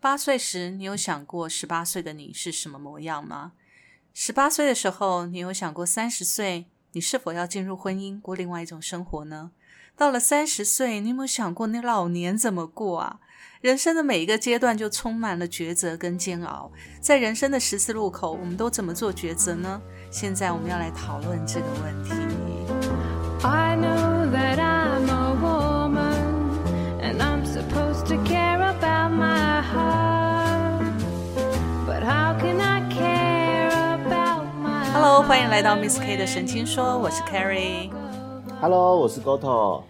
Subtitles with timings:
[0.00, 3.52] 八岁时，你有想过十八岁的你是什么模样吗？
[4.14, 9.50] 十八岁的时候，你有想过三十岁你是否要进入婚姻，过另外一种生活呢？
[9.96, 13.18] 到了三十岁，你有没有想过你老年怎么过啊？
[13.60, 16.70] 人生的每一个阶段就充满了抉择跟煎熬，
[17.00, 19.82] 在人生的十字路口，我们都怎么做抉择呢？
[20.12, 22.12] 现在我们要来讨论这个问题。
[23.42, 24.60] I know that
[35.38, 37.92] 欢迎来到 Miss K 的神经说，我是 Carrie。
[38.60, 39.84] Hello，我是 Goto。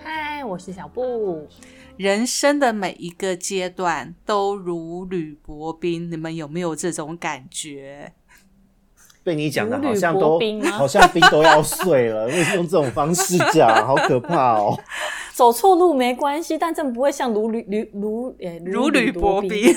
[0.00, 1.48] 嗨，我是小布。
[1.96, 8.12] 人生的每一个阶段都如履薄冰，你们有没有这种感觉？
[9.24, 10.38] 被你讲的好像都
[10.70, 13.84] 好像冰都要碎了，为什么用这种方式讲？
[13.84, 14.78] 好可怕哦！
[15.34, 19.74] 走错路没关系，但真不会像如履履如诶如履薄冰。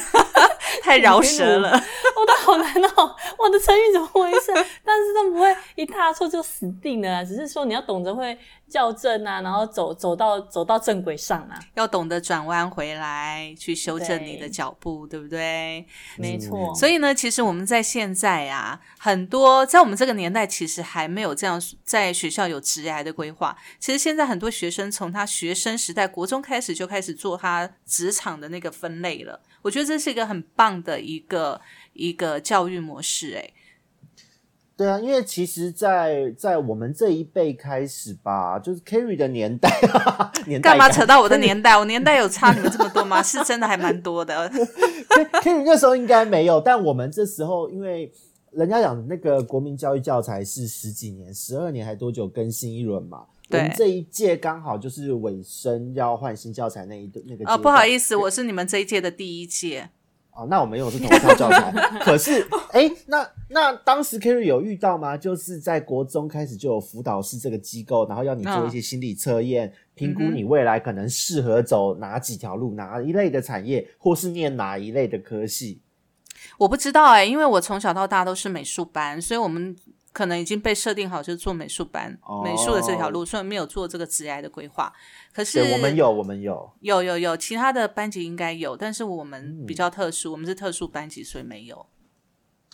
[0.84, 1.72] 冰，太饶舌了。
[2.16, 4.52] 我都好难哦，我的成语怎么回事？
[4.84, 7.24] 但是他不会一踏错就死定了啊！
[7.24, 11.60] 只是说你要懂得会校正啊，然后走走到走到正轨上啊。
[11.76, 15.86] 要懂得转弯回来，去修正你的脚步，对不对？
[16.18, 23.56] 没错，所以呢，其实我们在现在啊，很多在我们这个年代，其实还没有这样在学校有职涯的规划。
[23.80, 29.40] 其实现在很多学生从他学生时代，国中开始就开始做他职场的那个分类了。
[29.62, 31.62] 我觉得这是一个很棒的一个
[31.94, 33.50] 一个教育模式、哎，
[34.76, 39.70] 对啊，因为其实在，在我们这一辈开始吧，就是 Kerry 的年代，
[40.48, 41.78] 年代干嘛扯到我的年代？
[41.78, 43.22] 我年代有差你们这么多吗？
[43.22, 44.50] 是真的还蛮多的。
[45.44, 48.12] Kerry 那时候应该没有，但我们这时候，因为
[48.52, 53.26] 人家讲那个国民教育教材是十几年、十二年还多久更新一轮嘛？
[53.50, 58.08] 对我们这一届刚好就是尾声要换新教材那一那个哦，不好意思。
[58.08, 59.90] 思，我是你们这一届的第一届。
[60.36, 65.16] 哦，那我们用的是同一套教材， 可是，哎、那那当时 Kerry 有遇到吗？
[65.16, 75.82] 就是在国中开始就有辅导室这个机构，然后要你做一些心理测验，评估你未来可能适合走哪几条路、哪一类的产业，或是念哪一类的科系。
[76.58, 79.76] 我不知道哎、因为我从小到大都是美术班，所以我们
[80.14, 84.94] 可能已经被设定好就是做美术班、哦美术的这条路，所以没有做这个职业的规划。
[85.34, 86.72] 可是，我们有，我们有。
[86.82, 91.86] 有有有，其他的班级应该有，但是我们嗯比较特殊，我们是特殊班级，所以没有。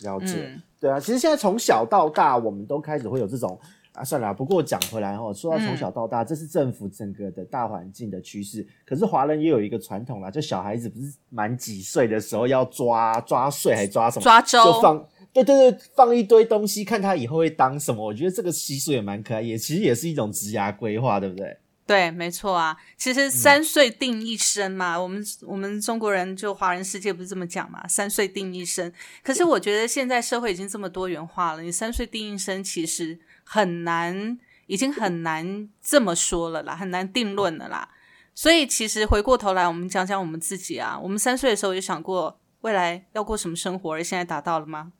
[0.02, 3.58] 了解，嗯对啊，其实现在从小到大，我们都开始会有这种
[3.92, 8.66] 啊，算了啊，不过讲回来哦，说到从小到大，这是政府整个的大环境的趋势。
[8.84, 14.22] 可是华人也有一个传统啦，就小孩子不是满几岁的时候要抓抓税，还抓什么？
[14.22, 15.08] 抓周就放。
[15.32, 18.04] 对对对，放一堆东西，看他以后会当什么。
[18.04, 21.56] 我觉得这个习俗也蛮可爱，也其实也是一种职涯规划，对不对？
[21.86, 22.76] 对，没错啊。
[22.96, 28.92] 其嗯实三岁定一生嘛，我们我们中国人就华人世界不是这么讲嘛，三岁定一生。
[29.22, 37.88] 可是我觉得现在社会已经这么多元化了，你三岁定一生其实很难，已经很难这么说了啦，很难定论了啦。
[38.34, 44.92] 所以其实回过头来，我们讲讲我们自己啊，我们三岁的时候有想过未来要过什么生活，而现在达到了吗？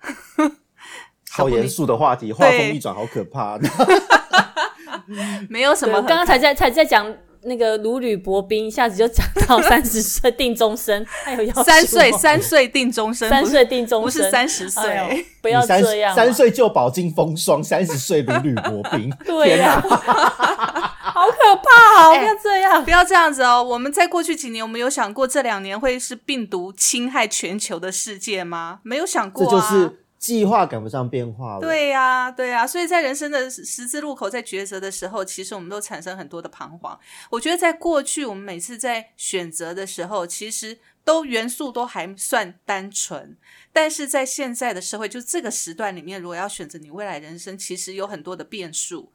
[1.30, 3.58] 好严肃的话题，话锋一转，好可怕。
[5.48, 14.90] 没有什么刚刚才在才在讲那个如履薄冰，一下子就讲到 三十岁定终身，还有要三岁三岁定终身，三岁定终身，不是三十岁。
[14.90, 19.08] 哎不要这样，三岁就饱经风霜，三十岁如履薄冰。
[19.24, 20.97] 对呀、哪！
[21.18, 22.12] 好可怕哦！
[22.12, 22.90] 哎不要这样不。
[22.90, 23.62] 要这样子哦！
[23.62, 28.80] 我们在过去几年，我们有想过这两年会是病毒侵害全球的世界吗？
[28.82, 29.50] 没有想过啊。
[29.50, 36.98] 这就是计划赶不上变化了。，对呀、对呀、所以在人生的十字路口，在抉择的时候，其实我们都产生很多的彷徨。
[37.30, 43.36] 我觉得在过去，我们每次在选择的时候，其实都元素都还算单纯，
[43.72, 49.12] 但是在现在的社会，就这个时段里面，如果要选择你未来人生，其实有很多的变数。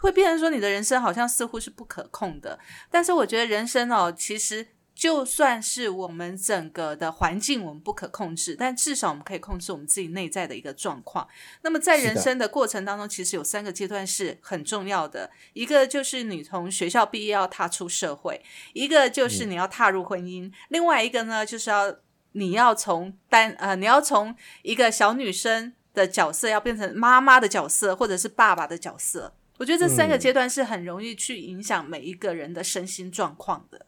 [0.00, 2.58] 会变成说你的人生好像似乎是不可控的，
[2.90, 11.26] 但是我觉得人生哦，其实就算是我们整个的环境我们不可控制，但至少我们可以控制我们自己内在的一个状况。
[11.62, 18.42] 那么在人生的过程当中，其实有三个阶段是很重要的，一个就是你从学校毕业要踏出社会，
[18.74, 21.96] 一个就是你要踏入婚姻，另外一个呢就是要
[22.32, 29.32] 你要从单呃你要从一个小女生的角色要变成妈妈的角色，或者是爸爸的角色。
[29.60, 33.84] 我觉得这三个嗯阶段是很容易去影响每一个人的身心状况的。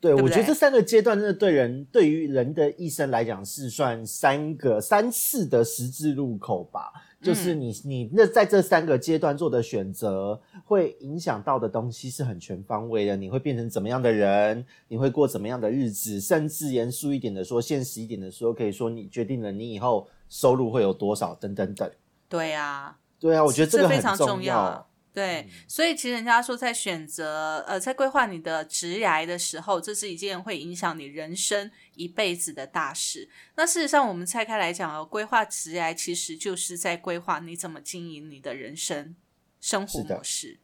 [0.00, 6.92] 对，对对我觉得这三个阶段真的对人对于人的一生来讲是算三个三次的十字路口吧。
[7.20, 13.16] 就是你你那在这三个阶段做的选择，会影响到的东西是很全方位的。
[13.16, 14.64] 你会变成怎么样的人？
[14.86, 16.20] 你会过怎么样的日子？
[16.20, 21.90] 甚至严肃一点的说，现实一点的说，可以说你决定了你以后收入会有多少，等等等。
[22.28, 24.54] 对呀、对啊，我觉得这非常重要。
[24.54, 24.88] 要。
[25.14, 33.28] 对，所以其实人家说，在选择呃，在规划你的职涯的时候，这是一件会影响你人生一辈子的大事。
[33.56, 39.16] 那事实上，我们拆开来讲哦，规划职涯其实就是在规划你怎么经营你的人生
[39.60, 40.60] 生活模式，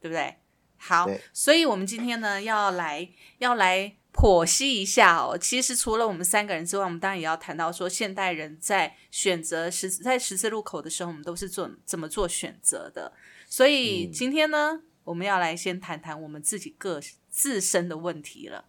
[0.00, 0.38] 对不对？
[0.76, 3.08] 好，所以我们今天呢，要来
[3.38, 5.36] 要来剖析一下哦。
[5.38, 13.12] 其实除了我们三个人之外，我们当然也要谈到说，现代人在选择十在十字路口的时候，我们都是做怎么做选择的。
[13.48, 18.64] 所以嗯今天呢，我们要来先谈谈我们自己个自身的问题了。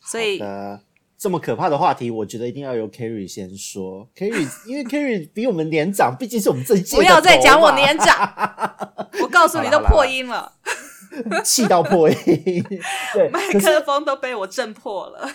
[0.00, 0.40] 所以
[1.16, 4.08] 这么可怕的话题，我觉得一定要由 Kerry 先说。
[4.16, 8.18] Kerry， 因为 Kerry 比我们年长，毕竟是我们这一届不要再讲我年长，
[9.22, 10.52] 我告诉你都破音了，
[11.44, 12.16] 气到破音。
[13.14, 15.28] 对，麦克风都被我震破了。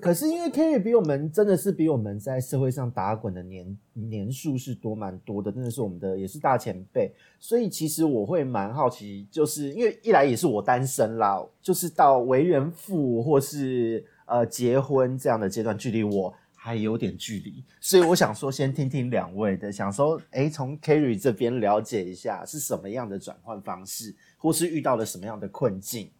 [0.00, 24.14] 可是因为 Kerry 比我们真的是比我们在社会上打滚的年年数是多蛮多的，真的是我们的也是大前辈，所以其实我会蛮好奇，就是因为一来也是我单身啦，就是到为人父或是呃结婚这样的阶段，距离我还有点距离，所以我想说先听听两位的，想说哎从 Kerry 这边了解一下是什么样的转换方式，
[24.44, 26.12] 或是遇到了什么样的困境，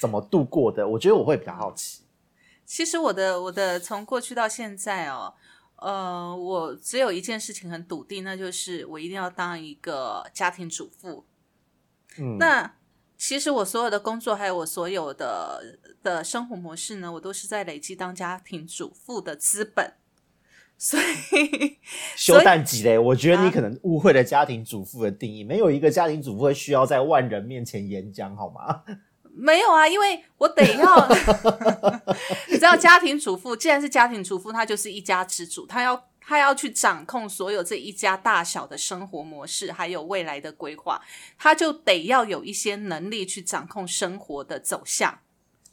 [0.00, 2.04] 怎么度过的，我觉得我会比较好奇。
[2.64, 5.34] 其实我的我的从过去到现在哦，
[5.76, 11.26] 呃，我只有一件事情很笃定，那就是我一定要当一个家庭主妇。
[12.16, 12.76] 嗯，那
[13.18, 19.92] 其实我所有的工作，还有我所有的的生活模式呢，我都是在累积当家庭主妇的资本。
[20.78, 21.78] 所以，
[22.16, 22.98] 修蛋几嘞？
[22.98, 25.42] 我觉得你啊可能误会了家庭主妇的定义。
[25.42, 28.82] 没有一个家庭主妇会需要在万人面前演讲，好吗？
[29.38, 31.08] 没有啊，因为我得要，
[32.48, 41.02] 你知道，家庭主妇既然是家庭主妇，她就是一家之主，她要她要去掌控所有这一家大小的生活模式，还有未来的规划，
[41.38, 45.18] 她就得要有一些能力去掌控生活的走向。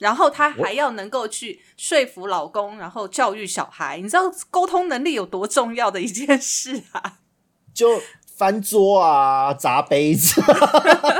[0.03, 3.97] 然后她还要能够去说服老公，然后教育小孩。
[3.99, 7.19] 你知道沟通能力有多重要的一件事啊？
[7.73, 8.01] 就
[8.35, 10.41] 翻桌啊，砸杯子，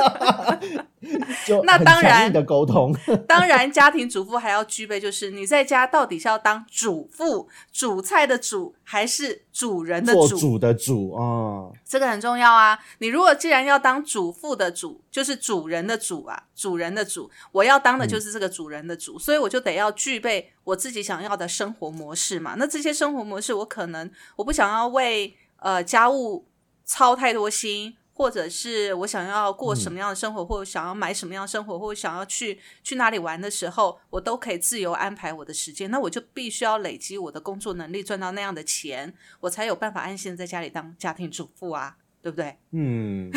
[1.45, 2.95] 就那当然的沟通。
[3.27, 10.27] 当然，家庭主妇还要具备，就是你在家到底是要当主妇、主菜的主，还是主人的主？
[10.27, 12.79] 做主的主啊、嗯这个很重要啊！
[12.99, 22.55] 你如果既然要当主妇的主，就是主人的主啊，主人的主，我要当的就是这个主人的主，所以我就得要具备我自己想要的生活模式嘛。
[22.57, 26.47] 那这些生活模式，我可能我不想要为呃家务
[26.83, 35.89] 操太多心，或者是我想要过什么样的生活，或者想要买什么样的生活，或者想要去去哪里玩的时候，我都可以自由安排我的时间。
[35.89, 42.55] 那我就必须要累积我的工作能力，赚到那样的钱，我才有办法安心在家里当家庭主妇啊，对不对？
[42.71, 43.29] 嗯，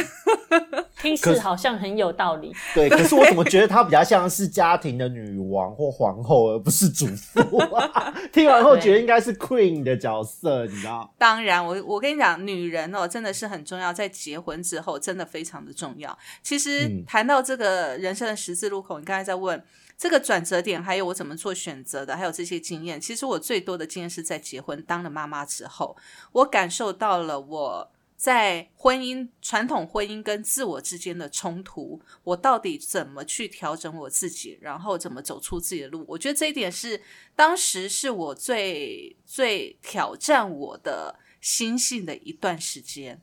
[1.02, 2.54] 听似好像很有道理。
[2.72, 2.88] 对。
[2.88, 8.14] 可是我怎么觉得她比较像是家庭的女王或皇后，而不是主妇、啊？
[8.32, 11.12] 听完后觉得应该是 queen 的角色，你知道？
[11.18, 16.16] 当然，我我跟你讲，女人哦，真的是很重要，在结婚之后，真的非常的重要。
[16.40, 19.60] 其实嗯谈到这个人生的十字路口，你刚才在问
[19.98, 23.00] 这个转折点，还有我怎么做选择的，还有这些经验。
[23.00, 25.96] 其实我最多的经验是在结婚当了妈妈之后，
[26.31, 27.90] 我感受到了我。
[28.17, 36.05] 在婚姻、传统婚姻跟自我之间的冲突，我到底怎么去调整我自己，然后怎么走出自己的路？
[36.08, 37.03] 我觉得这一点是
[37.35, 43.20] 当时是我最最挑战我的心性的一段时间。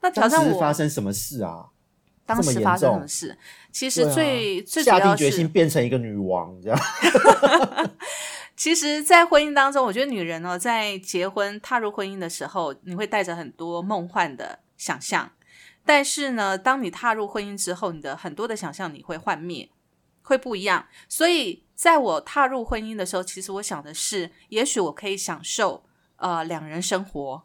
[0.00, 1.70] 那挑战我发生什么事啊？
[2.26, 3.38] 当时发生什么事？
[3.72, 6.78] 其实最、最主下要是定决心变成一个女王，这样。
[8.58, 15.30] 其实，在婚姻当中，我觉得女人哦，在结婚、踏入婚姻的时候，你会带着很多梦幻的想象。
[15.84, 19.70] 但是呢，当你踏入婚姻之后，你的很多的想象你会幻灭，
[20.22, 20.88] 会不一样。
[21.08, 25.84] 所以，在我踏入婚姻的时候，其实我想的是，也许我可以享受
[26.16, 27.44] 呃两人生活，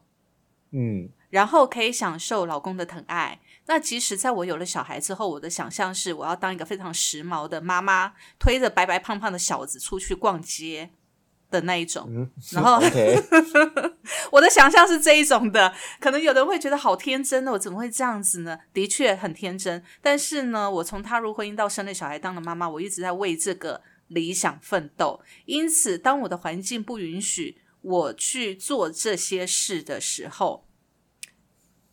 [0.72, 3.40] 嗯，然后可以享受老公的疼爱。
[3.66, 10.90] 那即使在我有了小孩之后，我的想象是我要当一个非常时髦的妈妈，推着白白胖胖的小子出去逛街
[11.54, 12.06] 的那一种。
[12.08, 12.82] 嗯然后
[14.32, 18.58] 我的想象是这一种的，可能有的人会觉得好天真哦，我怎么会这样子呢？
[18.72, 25.20] 的确很天真，但是呢，我从踏入婚姻到生了小孩，当了妈妈，我一直在为这个理想奋斗。
[25.46, 30.66] 因此，当我的环境不允许我去做这些事的时候，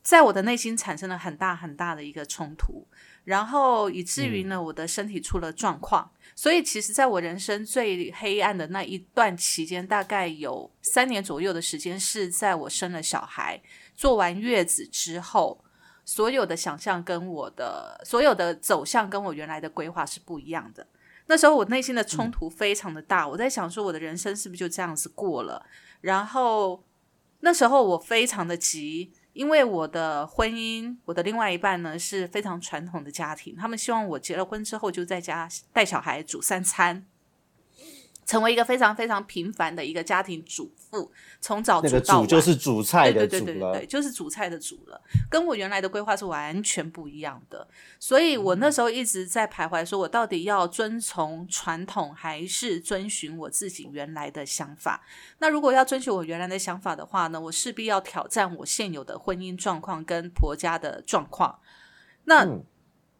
[0.01, 2.87] 在我的内心产生了很大很大的一个冲突，
[3.23, 6.11] 然后以至于呢，我的身体出了状况。
[6.41, 13.61] 所以，其实在我人生最黑暗的那一段期间，大概有三年左右的时间，是在我生了小孩、
[13.93, 15.63] 做完月子之后，
[16.03, 20.87] 所有的想象跟我的所有的走向跟我原来的规划是不一样的。
[21.27, 25.63] 那时候我内心的冲突非常的大，我在想说我的人生是不是就这样子过了？
[26.01, 26.83] 然后
[27.41, 37.05] 那时候我非常的急，因为我的婚姻，我的另外一半呢是非常传统的家庭，他们希望我结了婚之后就在家带小孩、煮三餐，
[38.31, 41.11] 成为一个非常非常平凡的一个家庭主妇，
[41.41, 42.27] 从早那个煮到晚。
[42.29, 47.67] 就是煮菜的对煮了对对对对，，就是煮菜的煮了，跟我原来的规划是完全不一样的。
[47.99, 55.03] 所以我那时候一直在徘徊，说我到底要遵从传统，还是遵循我自己原来的想法？
[55.39, 61.59] 那如果要遵循我原来的想法的话呢，我势必要挑战我现有的婚姻状况跟婆家的状况。
[62.23, 62.63] 那、嗯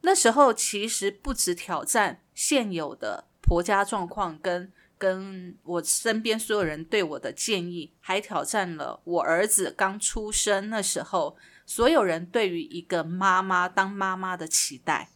[0.03, 15.09] 那时候其实不止挑战现有的婆家状况跟跟我身边所有人对我的建议，还挑战了我儿子刚出生那时候所有人对于一个妈妈当妈妈的期待。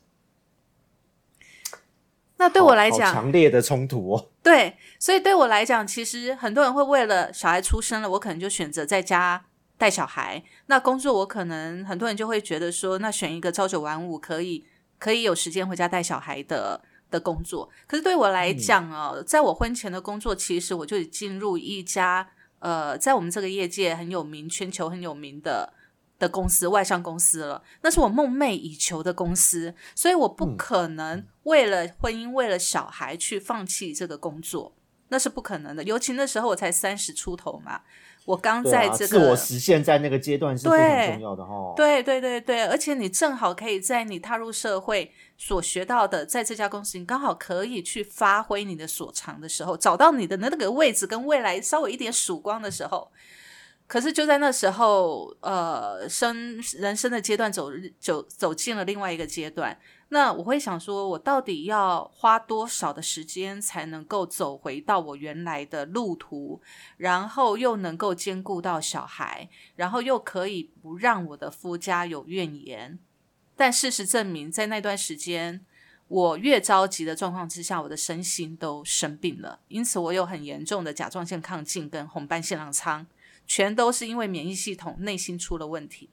[2.38, 4.32] 那对我来讲，强烈的冲突哦。
[4.42, 9.46] 对，所以对我来讲，其实很多人会为了小孩出生了，我可能就选择在家
[9.78, 10.44] 带小孩。
[10.66, 14.66] 那工作，我可能很多人就会觉得说，那选一个朝九晚五，可以
[14.98, 17.70] 可以有时间回家带小孩的的工作。
[17.88, 25.74] 可是对我来讲啊，在我婚前的工作，其实我就已进入一家呃，在我们这个业界很有名、全球很有名的。
[26.18, 34.74] 的公司，外商公司了，那是我梦寐以求的公司，所以我不可能为了婚姻、为了小孩去放弃这个工作，
[35.10, 35.84] 那是不可能的。
[35.84, 37.82] 尤其那时候我才三十出头嘛，
[38.26, 41.74] 我刚在这个、自我实现在那个阶段是非常重要的哦。
[41.78, 53.12] 对对对对，而且你正好可以在你踏入社会所学到的，在这家公司，你刚好可以去发挥你的所长的时候，找到你的那个位置跟未来稍微一点曙光的时候。
[53.88, 59.78] 可是就在那时候，呃，生人生的阶段走走走进了另外一个阶段，
[60.10, 66.62] 那我会想说，我到底要花多少的时间才能够走回到我原来的路途，
[66.98, 73.00] 然后又能够兼顾到小孩，然后又可以不让我的夫家有怨言。
[73.56, 75.66] 但事实证明，在那段时间，
[76.08, 83.08] 我越着急的状况之下，我的身心都生病了，因此我有很严重的甲状腺亢进跟红斑性狼疮，
[83.48, 86.12] 全都是因为免疫系统内心出了问题。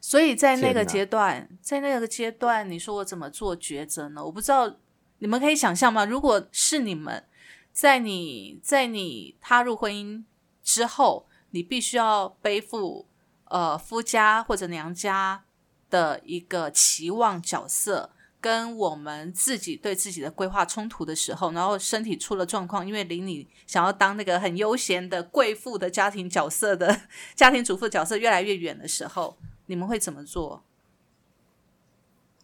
[0.00, 4.24] 所以在那个阶段，在那个阶段，你说我怎么做抉择呢？
[4.24, 4.76] 我不知道
[5.18, 6.04] 你们可以想象吗？
[6.04, 7.24] 如果是你们，
[7.72, 10.22] 在你在你踏入婚姻
[10.62, 13.06] 之后，你必须要背负
[13.46, 15.44] 呃夫家或者娘家
[15.90, 27.00] 的一个期望角色，跟我们自己对自己的规划冲突的时候，然后身体出了状况，因为离你想要当那个很悠闲的贵妇的家庭角色的
[27.34, 29.36] 家庭主妇角色越来越远的时候，
[29.68, 30.60] 你们会怎么做？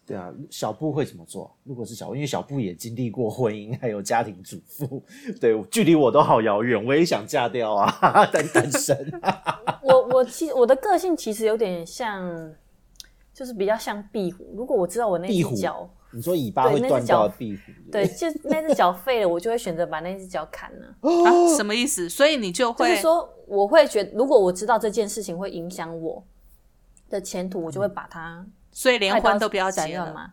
[0.07, 1.51] 对啊，小布会怎么做？
[1.63, 5.01] 如果是小布，因为小布也经历过婚姻，还有家庭主妇，
[5.41, 8.95] 对，距离我都好遥远，我也想嫁掉啊，但单身。
[9.81, 12.53] 我我其实我的个性其实有点像，
[13.33, 14.47] 就是比较像壁虎。
[14.55, 20.85] 如果我知道我那壁虎只脚，你说尾巴会断掉的壁虎，对，就那只脚废了，我就会选择把那只脚砍了。
[21.01, 22.07] 啊，什么意思？
[22.07, 26.23] 所以你就就会是说，我会觉得，如果我知道这件事情会影响我
[27.09, 30.13] 的前途，我就会把它所以连婚都不要结了。
[30.13, 30.31] 嘛。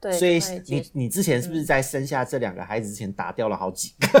[0.00, 4.20] 对，所以你你之前是不是在生下这两个孩子之前打掉了好几个？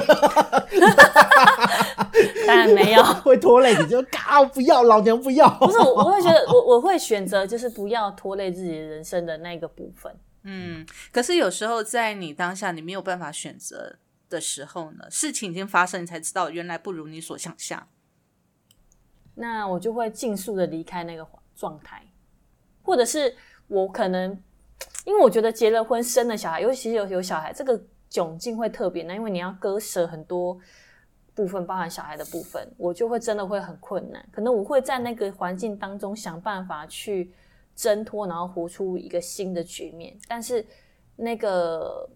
[2.46, 3.02] 当然没有。
[3.22, 5.46] 会拖累你就嘎不要，老娘不要。
[5.58, 10.10] 不是，我我会觉得，我我会选择就是不要拖累自己人生的那个部分。
[10.44, 13.98] 嗯，可是有时候在你当下你没有办法选择
[14.30, 17.86] 的时候呢，事情已经发生，你才知道原来不如你所想象。
[19.34, 21.22] 那我就会尽速的离开那个
[21.54, 22.02] 状态，
[22.82, 23.34] 或者是
[23.68, 24.30] 我可能，
[25.04, 27.80] 因为我觉得结了婚生了小孩，尤其是有有小孩，这个
[28.10, 30.58] 窘境会特别难，因为你要割舍很多
[31.34, 34.24] 部分，包含小孩的部分，我就会真的会很困难。
[34.32, 37.32] 可能我会在那个环境当中想办法去
[37.74, 40.64] 挣脱，然后活出一个新的局面，但是
[41.16, 42.08] 那个。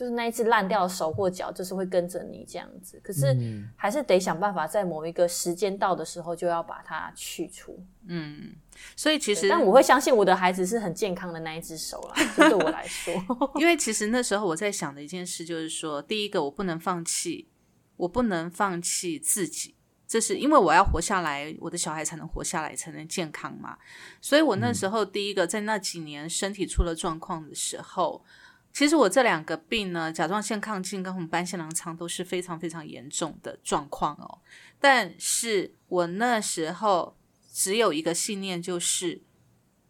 [0.00, 2.98] 就是那一只烂掉的手或脚，就是会跟着你这样子。
[3.04, 3.36] 可是
[3.76, 7.84] 还是得想办法，在某一个时间到的时候，就要把它去除。
[8.06, 8.54] 嗯，
[8.96, 13.12] 所以其实，但我会相信我的孩子是很健康的那一只手啦，就对我来说。
[13.60, 17.50] 因为其实那时候我在想的一件事就是说，第一个我不能放弃，
[17.98, 19.74] 我不能放弃自己，
[20.08, 23.76] 这是因为我要活下来，我的小孩才能活下来，才能健康嘛。
[24.22, 28.24] 所以我那时候第一个在那几年身体出了状况的时候，
[28.72, 34.38] 其实我这两个病呢，甲状腺亢进跟红斑性狼疮都是非常非常严重的状况哦。
[34.78, 37.16] 但是我那时候
[37.52, 39.22] 只有一个信念，就是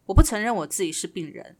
[0.07, 1.57] 我不承认我自己是病人，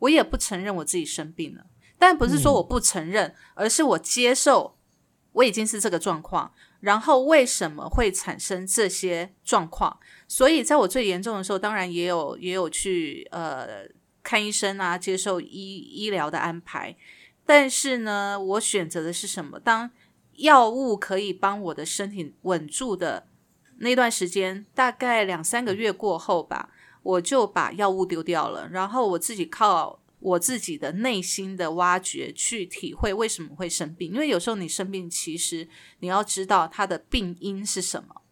[0.00, 1.66] 我也不承认我自己生病了。
[1.98, 4.76] 但不是说我不承认，而是我接受
[5.32, 6.52] 我已经是这个状况。
[6.80, 9.98] 然后为什么会产生这些状况？
[10.28, 13.88] 所以在我最严重的时候，当然也有也有去呃
[14.26, 16.96] 看医生啊，接受医医疗的安排。
[17.44, 19.60] 但是呢，我选择的是什么？
[19.60, 19.88] 当
[20.32, 23.28] 药物可以帮我的身体稳住的
[23.78, 26.70] 那段时间，大概两三个月过后吧，
[27.04, 30.00] 我就把药物丢掉了，然后我自己靠。
[30.18, 34.10] 我自己的内心的挖掘，去体会为什么会生病。
[34.12, 35.68] 因为有时候你生病，其实
[36.00, 38.22] 你要知道它的病因是什么。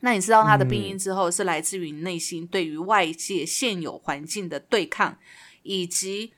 [0.00, 5.18] 那你知道他的病因之后，是来自于你内心对于外界现有环境的对抗，
[5.62, 6.32] 以及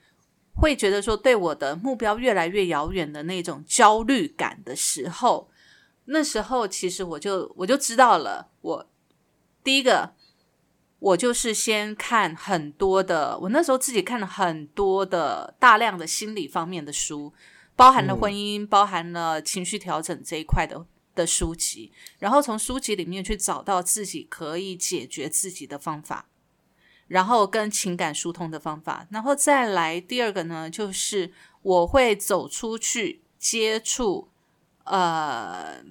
[0.55, 5.49] 会觉得说对我的目标越来越遥远的那种焦虑感的时候，
[6.05, 8.89] 那时候其实我就我就知道了，我
[9.63, 10.13] 第一个。
[11.03, 17.33] 我就是先看很多的，我那时候自己看了很多的大量的心理方面的书，
[17.75, 26.27] 包含了婚姻，包含了情绪调整这一块的的书籍，然后从书籍里面去找到自己可以解决自己的方法，
[27.07, 34.29] 然后跟情感疏通的方法，然后再来第二个呢，就是我会走出去接触
[34.83, 35.83] 呃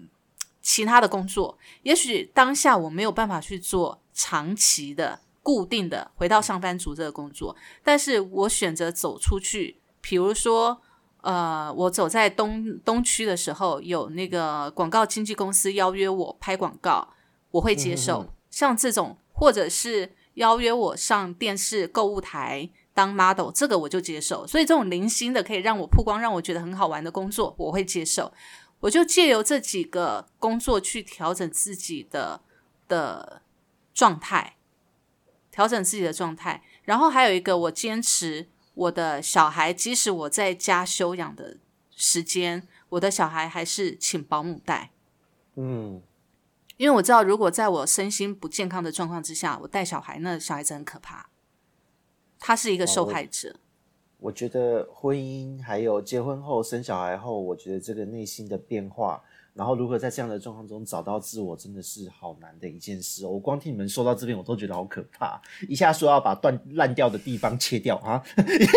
[0.61, 3.99] 其他的工作，也许当下我没有办法去做。
[4.15, 10.83] 长期的、固定的回到上班族这个工作，但是我选择走出去，比如说，
[11.23, 17.09] 呃，我走在东东区的时候，有那个广告经纪公司邀约我拍广告，
[17.51, 18.27] 我会接受。
[18.51, 24.47] 像这种，或者是邀约我上电视购物台当 model，这个我就接受。
[24.47, 28.33] 所以这种零星的可以让我曝光、让我觉得很好玩的工作，我会接受。
[28.81, 32.43] 我就借由这几个工作去调整自己的
[32.87, 33.41] 的。
[33.95, 34.57] 状态，
[35.51, 41.59] 调整自己的状态，然后还有一个，我坚持我的小孩，即使我在家休养的
[41.91, 44.91] 时间，我的小孩还是请保姆带。
[45.57, 46.01] 嗯，
[46.79, 51.29] 因为我知道，如果在我身心不健康的状况之下，我带小孩，那小孩子很可怕，
[52.39, 53.57] 他是一个受害者。
[54.19, 59.23] 我觉得婚姻还有结婚后生小孩后，我觉得这个内心的变化。
[59.55, 63.27] 然后如何在这样的状况中找到自我，真的是好难的一件事。
[63.27, 65.39] 我光听你们说到这边，我都觉得好可怕。
[65.69, 68.23] 一下说要把断烂掉的地方切掉啊，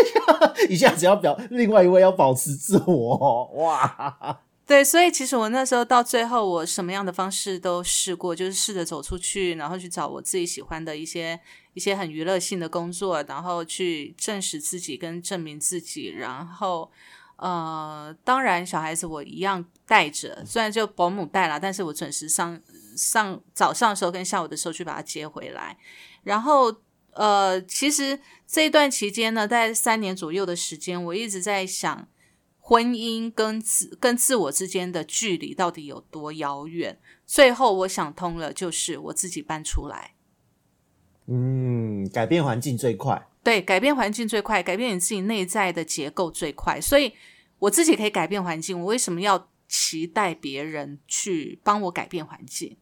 [0.68, 4.38] 一下子要表另外一位要保持自我，哇！
[4.66, 11.40] 对，所以其实我那时候到最后，我什么样的方式都试过，就是试着走出去，然后去找我自己喜欢的一些
[11.72, 16.90] 一些很娱乐性的工作，然后去证实自己跟证明自己，然后。
[17.36, 22.60] 呃，当然，小孩子我一样带着，虽然就保姆带了，但是我准时上
[22.96, 25.76] 上早上的时候跟下午的时候去把他接回来。
[26.22, 26.74] 然后，
[27.12, 32.08] 呃，其实这一段期间呢，在三年左右的时间，我一直在想，
[32.58, 36.98] 婚姻跟自跟自我之间的距离到底有多遥远。
[37.26, 40.14] 最后我想通了，就是我自己搬出来。
[41.26, 43.28] 嗯，改变环境最快。
[43.46, 46.80] 对，改变环境最快，改变你自己内在的结构最快。
[46.80, 47.12] 所以
[47.60, 52.76] 我自己可以改变环境，我为什么要期待别人去帮我改变环境？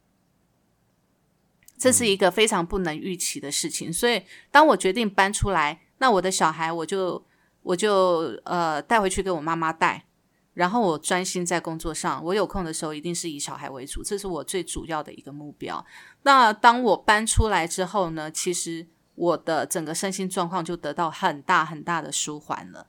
[1.77, 3.92] 这是一个非常不能预期的事情。
[3.92, 7.22] 所以当我决定搬出来，那我的小孩我就
[7.61, 10.07] 我就呃带回去给我妈妈带，
[10.55, 12.24] 然后我专心在工作上。
[12.24, 15.85] 我有空的时候一定是以小孩为主，这是我最主要的一个目标。
[16.22, 18.87] 那当我搬出来之后呢，其实。
[19.14, 22.88] 我的整个身心状况就得到很大很大的舒缓了，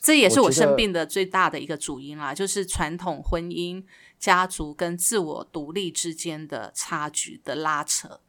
[0.00, 3.84] 这也是我生病的最大的一个主因啦，就是传统婚姻、
[4.18, 8.20] 家族跟自我独立之间的差距的拉扯。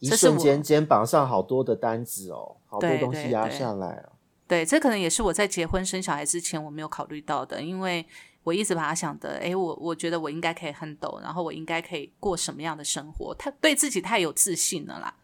[0.00, 4.12] 一瞬间肩膀上好多的单子哦，好多东西压下来哦。
[4.46, 8.04] 对，这可能也是我在结婚生小孩之前我没有考虑到的，因为
[8.42, 13.34] 我一直把它想的，哎，我我觉得我应该可以很抖，然后我应该可以过什么样的生活？
[13.36, 15.14] 他对自己太有自信了啦。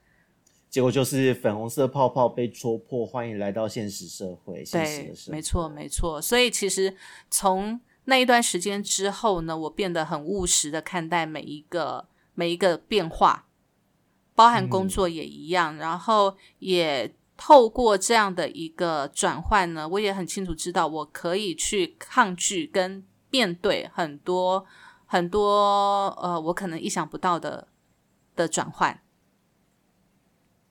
[0.70, 4.62] 结果就是粉红色泡泡被戳破，欢迎来到现实社会。
[4.70, 6.22] 对，没错，没错。
[6.22, 6.96] 所以其实
[7.28, 13.48] 从那一段时间之后呢，我变得很务实的看待每一个每一个变化，
[14.36, 15.76] 包含工作也一样。
[15.76, 24.64] 然后也透过这样的一个转换呢，我也很清楚知道我可以去抗拒跟面对很多
[25.06, 27.66] 很多呃我可能意想不到的
[28.36, 29.02] 的转换。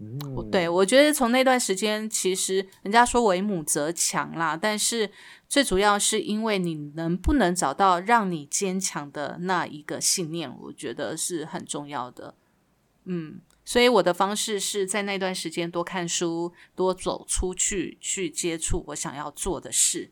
[0.02, 5.12] 嗯，对，我觉得从那段时间，其实人家说为母则强啦，但是
[5.50, 12.36] 最主要是因为你能不能找到让你坚强的那一个信念，我觉得是很重要的。
[13.04, 20.12] 嗯，所以我的方式是在那段时间多看书，多走出去，去接触我想要做的事，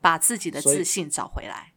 [0.00, 1.72] 把自己的自信找回来。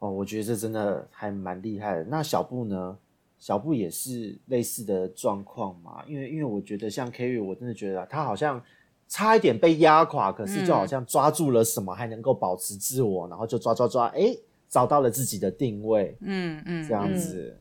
[0.00, 2.04] 哦，我觉得这真的还蛮厉害的。
[2.04, 2.98] 那小布呢？
[3.46, 6.02] 小布也是类似的状况嘛？
[6.08, 8.60] 因为因为我觉得像 Kerry，我真的觉得啊他好像
[9.06, 14.36] 差一点被压垮，可是就好像抓住了什么，还能够保持自我，然后就抓抓抓，哎，
[14.68, 17.56] 找到了自己的定位，嗯嗯这样子。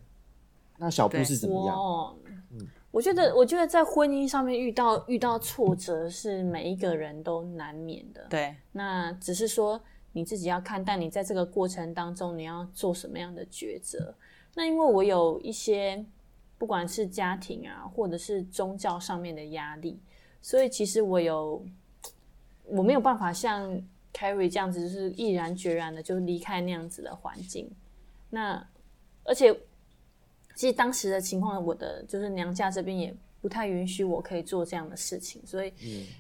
[0.80, 1.78] 那小布是怎么样？
[1.78, 2.18] 我，
[2.90, 8.26] 我觉得，我觉得在婚姻上面遇到遇到挫折是每一个人都难免的。
[8.28, 9.80] 对，那只是说
[10.14, 14.16] 你自己要看但你在这个过程当中你要做什么样的抉择。
[14.56, 16.04] 那因为我有一些
[16.58, 20.00] 不管是家庭啊，或者是宗教上面的压力，
[20.42, 21.64] 所以其实我有
[22.64, 23.70] 我没有办法像
[24.14, 27.70] Carrie 这样子，就是毅然决然的就离开那样子的环境。
[28.30, 28.66] 那
[29.24, 29.54] 而且
[30.56, 33.14] 其实当时的情况，我的就是娘家这边也
[33.46, 35.72] 不太允许我可以做这样的事情，所以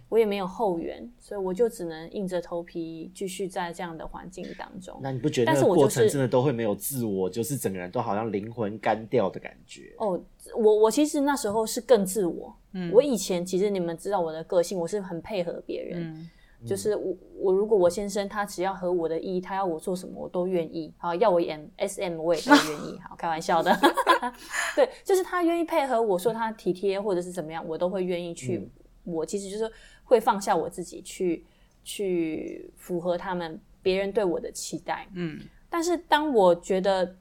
[0.10, 5.00] 我也没有后援，所以我就只能硬着头皮继续在这样的环境当中。
[5.02, 9.92] 那你不觉得但那个过是我就是程真的都会没有自我，就是整个人都好像灵魂干掉的感觉？
[9.98, 10.22] 哦，
[10.56, 12.56] 我我其实那时候是更自我。
[12.74, 16.04] 嗯，我以前其实你们知道我的个性，我是很配合别人。
[16.04, 16.30] 嗯
[16.66, 20.94] 就是我我如果我先生他只要合我的意，他要我做什么我都愿意。
[20.98, 23.00] 好，要我演 S M 我也都愿意。
[23.00, 23.78] 好，开玩笑的。
[24.76, 28.70] 对，就是他愿意配合我说他体贴或者是怎么样，我都会愿意去。
[29.04, 29.72] 我其实就是
[30.04, 31.46] 会放下我自己去
[31.84, 35.08] 去符合他们别人对我的期待。
[35.14, 37.16] 嗯但是当我觉得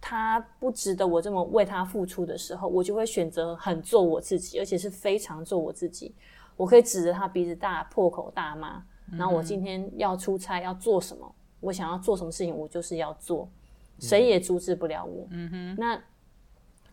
[0.00, 6.14] 他不值得我这么为他付出的时候，我就会选择很做我自己，而且是非常做我自己。
[6.56, 13.48] 我可以指着他鼻子大破口大骂，然后我今天要出差要做什么，我想要做什么事情，我就是要做，
[13.98, 15.26] 谁也阻止不了我。
[15.30, 16.02] 嗯哼，那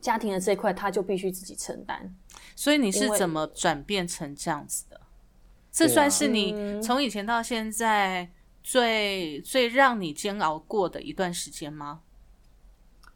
[0.02, 2.14] 家庭的这一块，他就必须自己承担。
[2.56, 5.00] 所以你是怎么转变成这样子的？
[5.72, 8.30] 这算是你嗯从以前到现在
[8.62, 12.02] 最最让你煎熬过的一段时间吗？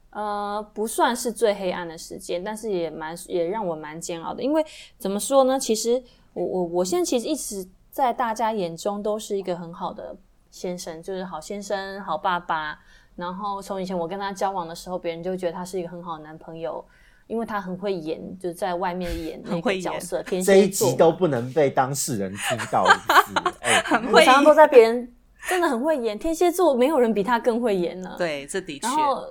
[0.10, 4.42] 呃，不算是最黑暗的时间，但是也蛮也让我蛮煎熬的。
[4.42, 4.66] 因为
[4.98, 5.60] 怎么说呢？
[5.60, 6.04] 其实
[6.38, 10.16] 我我我现在其实一直在大家眼中都是一个很好的
[10.52, 12.78] 先生，就是好先生、好爸爸。
[13.16, 16.86] 然后从以前我跟他交往的时候，别人就觉得他是一个很好的男朋友，
[17.26, 22.90] 因为他很会演，就是在外面演那个角色，天这一蝎座嘛集都不能被当事人听到一
[23.26, 23.82] 次， 哎、
[24.14, 25.12] 我常常都在别人
[25.50, 28.16] 真的很会演，天蝎座没有人比他更会演了。
[28.16, 29.24] 对，这的确然，后，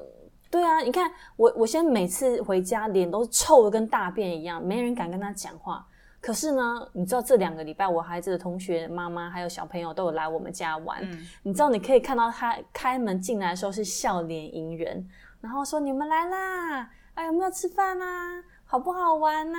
[0.50, 5.86] 对啊，你看我，我现在每次回家脸都臭的跟大便一样，没人敢跟他讲话。
[6.26, 11.00] 可是呢，你知道这两个礼拜，我孩子的同学妈妈还有小朋友都有来我们家玩。
[11.44, 15.08] 你知道，你可以看到他开门进来的时候是笑脸迎人，
[15.40, 16.90] 然后说：“你们来啦！
[17.14, 18.42] 哎，有没有吃饭啊？
[18.64, 19.58] 好不好玩啊、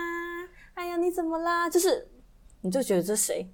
[0.73, 2.05] 哎呀，你怎么啦？”就是，
[2.59, 3.49] 你就觉得这谁？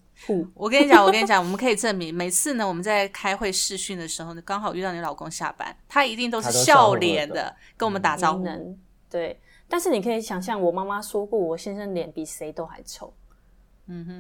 [0.56, 8.44] 我跟你讲，我跟你讲，我们可以证明，每次呢我们在开会试训的时候呢，刚好遇到你老公下班，他一定都是笑脸的跟我们打招呼。
[8.44, 8.76] 能
[9.08, 9.40] 对。
[9.74, 13.12] 但是你可以想象，我妈妈说过，我先生脸比谁都还臭。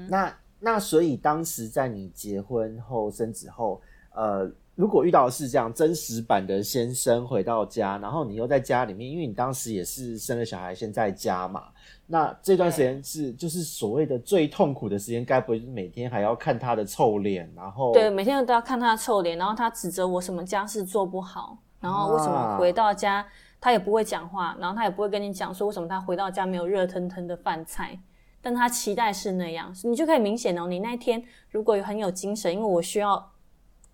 [0.09, 3.79] 那那所以当时在你结婚后生子后，
[4.15, 11.65] 呃，如果遇到的是这样真实版的先生回到家，然后你又在家里面，因为你当时也是生了小孩先在家嘛，
[12.07, 23.23] 那这段时间是就是所谓的最痛苦的时间，该不会是每天还要看他的臭脸，然后对，每天都要看他的臭脸，然后他指责我什么家事做不好，然后为什么回到家
[23.63, 27.97] 他也不会讲话，然后他也不会跟你讲说为什么他回到家没有热腾腾的饭菜，
[28.41, 33.32] 但他期待是那样，你就可以明显哦，你那一天如果有很有精神，因为我需要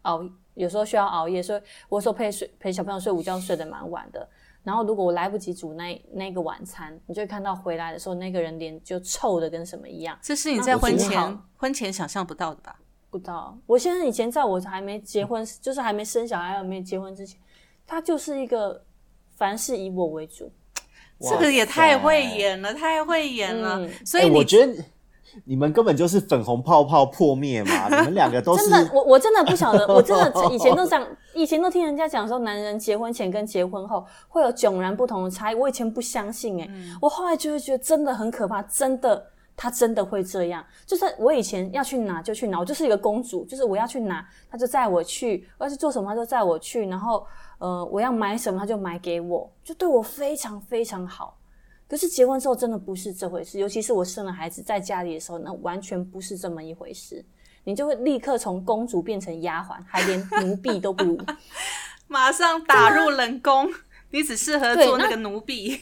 [0.02, 4.28] 熬，有时候需要熬夜，所以我说陪睡陪小朋友睡午觉睡得蛮晚的。
[4.64, 10.18] 然后如果我来不及煮那那个晚餐，你就会看到回来的时候那个人脸就臭的跟什么一样。
[10.20, 12.76] 这是你在婚前婚前想象不到的吧？
[13.12, 17.40] 不到，我先生以前在我还没结婚，就是还没生小孩、还没结婚之前，
[17.86, 18.84] 他就是一个
[19.40, 20.52] 凡事以我为主。
[21.22, 23.82] 这个也太会演了，太会演了。
[24.06, 24.74] 所以你我觉得
[25.44, 35.56] 你们根本就是粉红泡泡破灭嘛，你们两个都是真的，我我真的不晓得，我真的 以前都讲，以前都听人家讲说，男人结婚前跟结婚后会有迥然不同的差异。
[35.56, 36.70] 我以前不相信、欸，哎、
[37.02, 39.26] 我后来就会觉得真的很可怕，真的。
[39.62, 40.66] 他真的会这样。
[40.86, 51.38] 就是我以前要去哪就去哪，我就是一个公主，就是我要去哪他就载我去，我要去做什么他就载我去，然后呃我要买什么他就买给我，就对我非常非常好。
[51.90, 57.26] 可是结婚之后真的不是这回事，尤其是我生了孩子在家里的时候，那完全不是这么一回事。
[57.66, 61.20] 你就会立刻从公主变成丫鬟，还连奴婢都不如。
[62.08, 63.70] 马上打入冷宫，
[64.10, 65.80] 你只适合做那个奴婢。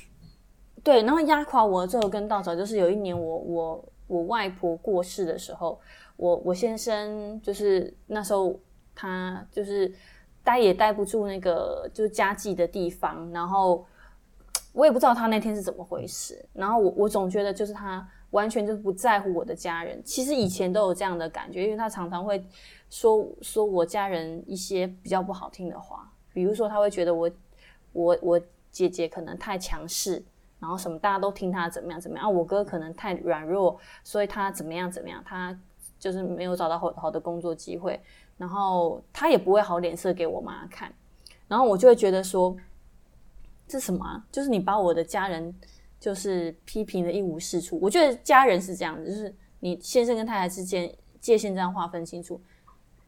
[0.88, 5.78] 对，然后压垮我的最后一根稻草就是有一年我我我外婆过世的时候，
[6.16, 8.58] 我我先生就是那时候
[8.96, 9.94] 他就是
[10.46, 13.86] 待也待不住那个就是家祭的地方，然后
[14.72, 22.42] 我也不知道他那天是怎么回事，然后我我总觉得就是他完全就不在乎我的家人，其实以前都有这样的感觉，因为他常常会
[22.90, 27.30] 说说我家人一些比较不好听的话，比如说他会觉得我
[27.92, 30.24] 我我姐姐可能太强势，
[30.60, 35.58] 然后什么大家都听他怎么样怎么样，啊我哥可能太软弱，所以他怎么样怎么样，他
[36.00, 38.00] 就是没有找到好好的工作机会，
[38.38, 40.94] 然后他也不会好脸色给我妈看，
[41.48, 42.56] 然后我就会觉得说，
[43.68, 44.26] 这什么、啊？
[44.32, 45.54] 就是你把我的家人
[46.00, 47.80] 就是批评的一无是处。
[47.82, 52.40] 我觉得家人是这样子，就是你先生跟太太之间界限这样划分清楚。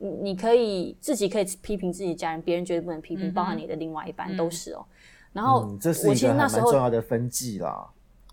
[0.01, 4.85] 你你可以自己可以批评自己家人，别人绝对不能批评，包含你的另外一半、都是哦。
[5.33, 7.89] 然后嗯，这是我一个蛮其实那时候重要的分际啦。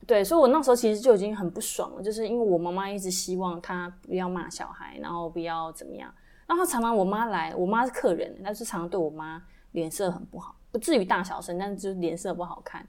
[0.06, 6.12] 对，所以我那时候其实就已经很不爽了，就是因为我妈妈一直希望她不要骂小孩，然后不要怎么样。
[6.46, 12.86] 然后常常我妈来，我妈是客人，但是常常对我妈脸色很不好，不至于大小声，但是就是脸色不好看。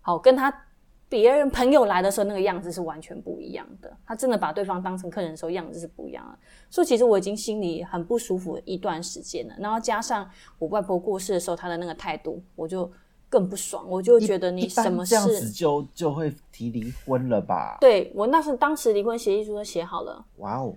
[0.00, 0.52] 好，跟她
[1.08, 3.96] 别人朋友来的时候那个样子是完全不一样的。
[4.04, 6.36] 她真的把对方当成客人的时候样子是不一样的。
[6.68, 9.54] 所以其实我已经心里很不舒服一段时间了。
[9.60, 12.90] 然后加上我外婆过世的时候她的那个态度，我就
[13.30, 15.50] 更不爽，我就觉得你什么这样子事。
[15.50, 17.78] 就就会提离婚了吧？
[17.80, 20.74] 对我那是当时离婚协议书都写好了，哇哦，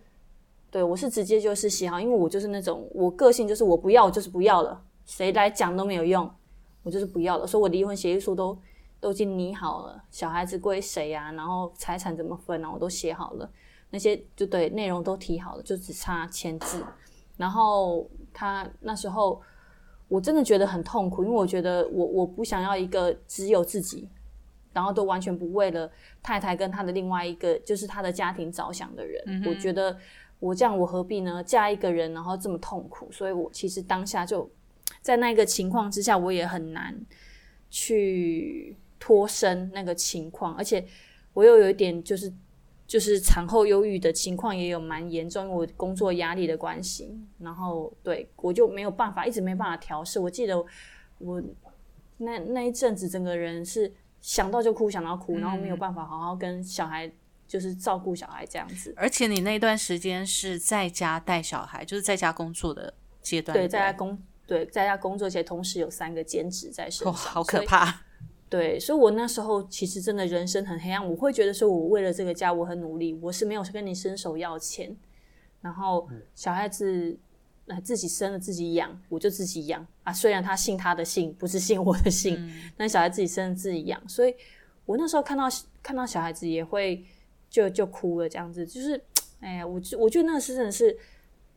[0.70, 6.30] 对我是直接就是写好，因为我就是那种我个性就是我不要我就是不要了，谁来讲都没有用，
[6.84, 8.58] 我就是不要了，所以我离婚协议书都
[9.00, 13.50] 都已经拟好了，小孩子归谁啊，然后财产怎么分啊，我都写好了，
[13.90, 16.86] 那些就对内容都提好了，就只差签字。
[17.36, 19.42] 然后他那时候
[20.14, 24.08] 我真的觉得很痛苦，因为我觉得我我不想要一个只有自己，
[24.72, 29.44] 然后都完全不为了太太跟他的另外一个就是他的家庭着想的人。
[29.44, 29.98] 我觉得
[30.40, 31.44] 我这样我何必呢？
[31.44, 34.48] 嫁一个人然后这么痛苦，所以我其实当下就
[35.02, 36.96] 在那个情况之下，我也很难
[37.72, 40.86] 去脱身那个情况，而且
[41.34, 42.32] 我又有一点就是
[42.86, 50.20] 就是产后忧郁的情况也有蛮严重，因为我工作压力的关系，然后对我就没有办法，一直没办法调试。
[50.20, 50.64] 我记得
[51.18, 51.42] 我
[52.18, 53.92] 那那一阵子，整个人是
[54.22, 57.12] 想到就哭，想到哭，然后没有办法好好跟小孩
[57.48, 58.94] 就是照顾小孩这样子。
[58.96, 68.02] 而且你那段时间是在家带小孩，就是在家工作的阶段，对，在家工对在家工作，而且同时有三个兼职在身哇，上，好可怕。
[68.54, 71.10] 对，所以我那时候其实真的人生很黑暗。
[71.10, 74.96] 我会觉得说，我为了这个家我很努力，我是没有跟你伸手要钱，
[75.60, 77.18] 然后小孩子
[77.66, 80.14] 呃自己生了自己养，我就自己养啊。
[80.14, 84.36] 虽然他姓他的姓，不是姓我的姓，但小孩自己生了自己养，所以
[84.86, 85.46] 我那时候看到
[85.82, 87.04] 看到小孩子也会
[87.50, 89.02] 就就哭了，这样子就是，
[89.40, 90.96] 哎呀，我觉我觉得那是真的是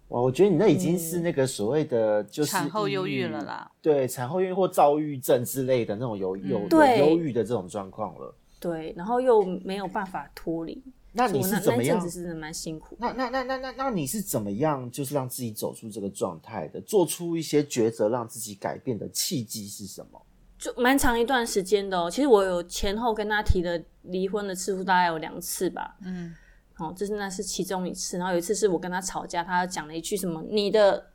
[0.09, 8.35] 哇，我觉得你那已经是那个所谓的就是产后抑忧郁了啦，对，产后忧郁或躁郁症之类的那种有有有忧郁的这种状况了。
[8.59, 12.23] 对，然后又没有办法脱离，那你是怎么样那一阵子？
[12.23, 12.97] 是蛮辛苦。
[12.99, 20.23] 那那那那那那你是怎么样，就是让自己走出这个状态的，做出一些抉择，让自己改变的契机是什么？
[20.59, 22.11] 就蛮长一段时间的哦。
[22.11, 25.95] 其实我有前后跟他提的离婚的次数大概有两次吧。
[26.03, 26.35] 嗯，
[26.79, 28.19] 哦，这是那是其中一次。
[28.19, 31.07] 然后有一次是我跟他吵架，他讲了一句什么“你的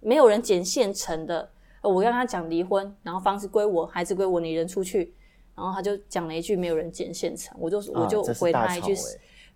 [0.00, 1.50] 没有人捡现成的”，
[1.82, 5.14] 呃我跟他讲离婚，然后房子归我，孩子归我，你人出去。
[5.56, 8.94] 然后他就讲了一句“没有人捡现成”，我就我就回他一句，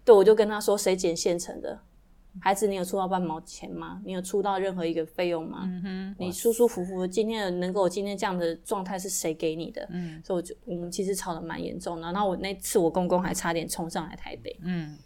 [0.04, 1.80] 对，我就跟他说：“谁捡现成的？
[2.40, 4.00] 孩子，你有出到半毛钱吗？
[4.04, 5.68] 你有出到任何一个费用吗？
[6.18, 9.84] 你舒舒服服的，今天能够今天这样的状态是谁给你的？
[9.90, 12.02] 嗯所以我就我们其实吵得蛮严重的。
[12.12, 14.96] 然后我那次我公公还差点冲上来台北，嗯，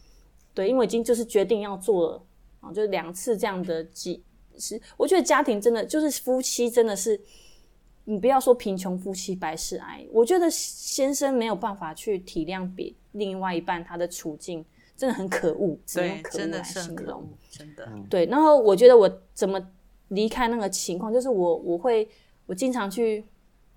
[0.55, 2.23] 对，因为已经就是决定要做了
[2.61, 4.23] 啊，就是两次这样的几
[4.59, 7.19] 是，我觉得家庭真的就是夫妻真的是，
[8.05, 14.65] 你不要说贫穷夫妻百事哀，我觉得先生没有办法去体谅别另外一半他的处境，
[14.97, 17.89] 真的很可恶，只能用，可恶来形容是很可恶。，真的。
[18.11, 19.59] 对，然后我觉得我怎么
[20.09, 22.07] 离开那个情况，就是我我会
[22.45, 23.25] 我经常去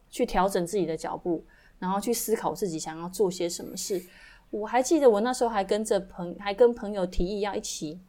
[0.10, 1.44] 去调整自己的脚步，
[1.80, 4.04] 然后去思考自己想要做些什么事。
[4.56, 8.00] 我还记得我那时候还跟着朋还跟朋友提议要一起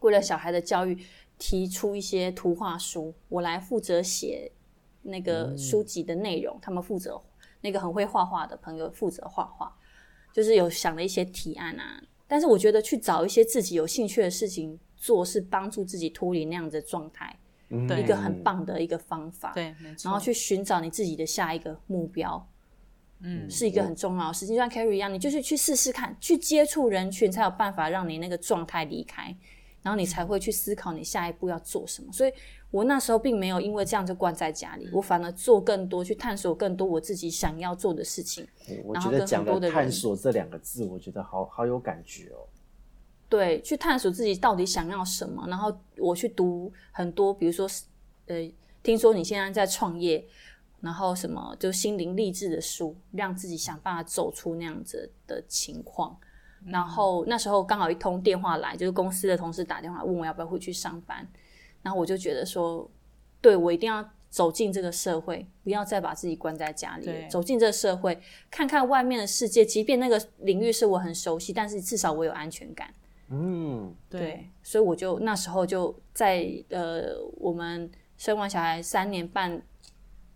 [0.00, 0.96] 为了小孩的教育
[1.36, 4.52] 提出一些图画书，我来负责写
[5.02, 7.20] 那个书籍的内容，他们负责
[7.60, 9.74] 那个很会画画的朋友负责画画，
[10.32, 12.00] 就是有想了一些提案啊。
[12.28, 17.36] 但是我觉得去找一些自己有兴趣的事情做，是帮助自己脱离那样的状态，
[17.88, 19.52] 对一个很棒的一个方法。
[19.52, 20.08] 对，没错。
[20.08, 22.48] 然后去寻找你自己的下一个目标，
[23.26, 24.54] 嗯，是一个很重要的事情。
[24.54, 29.34] 就像 Carrie 一样，你就是去试试看，去接触人群，才有办法让你那个状态离开，
[29.82, 32.12] 然后你才会去思考你下一步要做什么。
[32.12, 32.32] 所以
[32.70, 38.46] 我那时候并没有因为这样就关在家里，我反而做更多，去探索更多我自己想要做的事情。
[38.84, 42.44] 我然后跟觉得讲很多的人的探索这两个字，我觉得好好有感觉哦。
[43.28, 45.44] 对，去探索自己到底想要什么。
[45.48, 47.68] 然后我去读很多，比如说，
[48.26, 50.24] 呃，听说你现在在创业，
[50.84, 56.14] 然后什么就心灵励志的书，让自己想办法走出那样子的情况。
[56.66, 61.26] 然后那时候刚好一通电话来，就是公司的同事打电话问我要不要回去上班，
[61.82, 62.86] 然后我就觉得说，
[63.40, 68.20] 对我一定要走进这个社会，不要再把自己关在家里了，走进这个社会，
[68.50, 69.64] 看看外面的世界。
[69.64, 72.92] 即便那个领域是我很熟悉，但是至少我有安全感。
[73.30, 79.62] 嗯，对，所以我就那时候就在呃，我们生完小孩三年半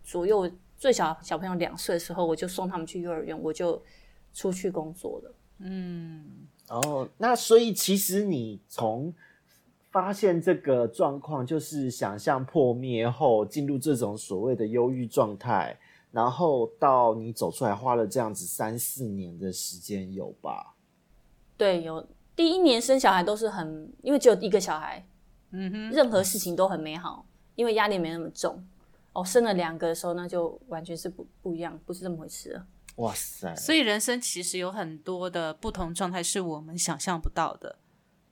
[0.09, 3.79] 左右，最小小朋友两岁的时候，我就送他们去幼儿园，我就
[4.33, 5.35] 出去工作了。
[5.59, 9.13] 嗯哦，那所以其实你从
[9.91, 15.77] 发现这个状况，就是想象破灭后进入这种所谓的忧郁状态，
[16.11, 20.73] 然后到你走出来，花了这样子三四年的时间，有吧？
[21.55, 22.03] 对，有
[22.35, 25.05] 第一年生小孩都是很，因为只有一个小孩，
[25.51, 28.65] 嗯哼，任何事情都很美好，因为压力没那么重。
[29.19, 32.65] 哦，生了两个的时候，那就完全是不不一样，不是这么回事了。
[32.95, 33.53] 哇塞！
[33.55, 37.77] 所以人生其实有很多的不同状态是我们想象不到的，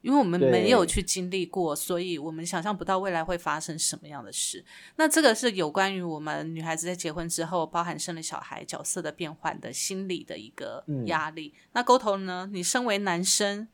[0.02, 4.64] 因为我们没有去经历过，所以我们想象不到未来会发生什么样的事。
[4.96, 11.54] 那这个是有关于我们女孩子在结婚之后，包含生了小孩角色的变换的心理的一个压力。
[11.74, 12.50] 那沟头呢？
[12.52, 13.68] 你身为男生，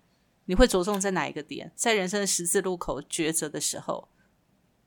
[0.45, 1.71] 你会着重在哪一个点？
[1.75, 4.09] 在人生的十字路口抉择的时候，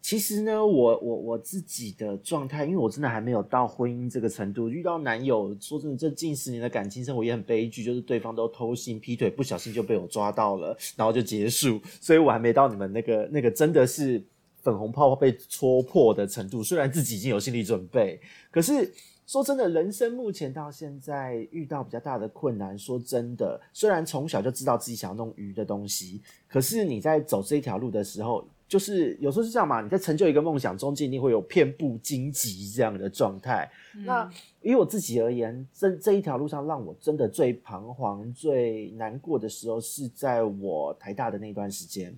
[0.07, 14.25] 其实呢，我我我自己的状态，因为我真的还没有到婚姻这个程度，遇到男友，说真的，这近十年的感情生活也很悲剧，就是对方都偷腥劈腿，不小心就被我抓到了，然后就结束，所以我还没到你们那个那个真的是
[14.63, 16.63] 粉红泡泡被戳破的程度。
[16.63, 18.21] 虽然自己已经有心理准备，
[18.53, 18.95] 可是
[19.27, 22.79] 说真的，人生目前到现在遇到比较大的困难。
[22.79, 33.71] 说真的，虽然从小就知道自己想要弄鱼的东西，可是你在走这条路的时候，就是有时候是这样嘛，你在成就一个梦想中间，一定会有遍布荆棘这样的状态。
[34.05, 34.29] 那
[34.61, 42.13] 以我自己而言，这这一条路上让我真的最彷徨、最难过的时候，是在我台大的那段时间。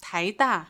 [0.00, 0.68] 台大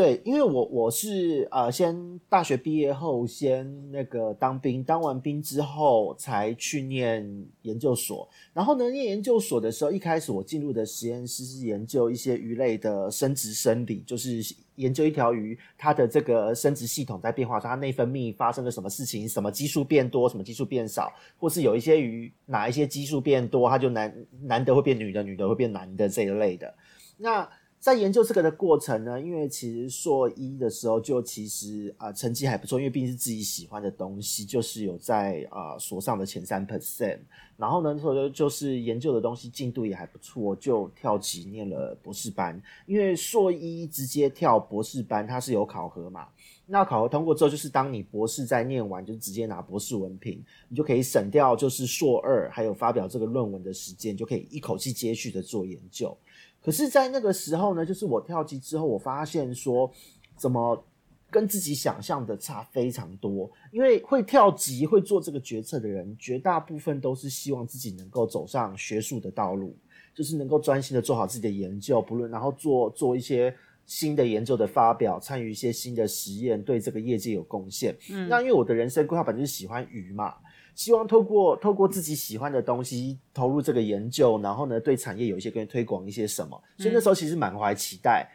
[0.00, 8.26] 对，因为我我是呃，先大学毕业后先那个当兵，当完兵之后才去念研究所。
[8.54, 14.40] 然后呢，念研究所的时候，一开始我进入的实验室是研究一些鱼类的生殖生理，就是
[14.76, 26.74] 研究一条鱼它的这个生殖系统在变化，它内分泌发生了什么事情，什么激素变多，什么激素变少，或是有一些鱼哪一些激素变多，它就男男的会变女的，女的会变男的这一类的。
[27.18, 27.46] 那
[27.80, 37.20] 在研究这个的过程呢，因为其实硕一的时候就其实啊、成绩还不错，因为毕竟是自己喜欢的东西，就是有在啊、所上的前三 percent。
[37.56, 42.60] 然后呢，所就就是研究的东西进度也还不错，就跳级念了博士班。
[42.84, 46.28] 因为硕一直接跳博士班，它是有考核嘛。
[46.66, 56.16] 那考核通过之后，就是当你博士在念完，就直接拿博士文凭，你就可以省掉就是硕二还有发表这个论文的时间，就可以一口气接续的做研究。
[56.62, 59.90] 可是，在那个时候呢，就是我跳级之后，我发现说，
[60.36, 60.84] 怎么
[61.30, 63.50] 跟自己想象的差非常多。
[63.72, 69.74] 因为会跳级、会做这个决策的人，绝大部分都是希望自己能够走上学术的道路，
[70.14, 73.54] 就是能够专心的做好自己的研究，不论然后做做一些
[73.86, 77.96] 新的研究的发表，参与一些新的实验，对这个业界有贡献。
[78.10, 80.34] 嗯，那因为我的人生规划本来就是喜欢鱼嘛，
[80.80, 88.26] 希望透过透过自己喜欢的东西投入这个研究，然后呢对产业有一些跟推广一些什么，所以那时候其实满怀期待。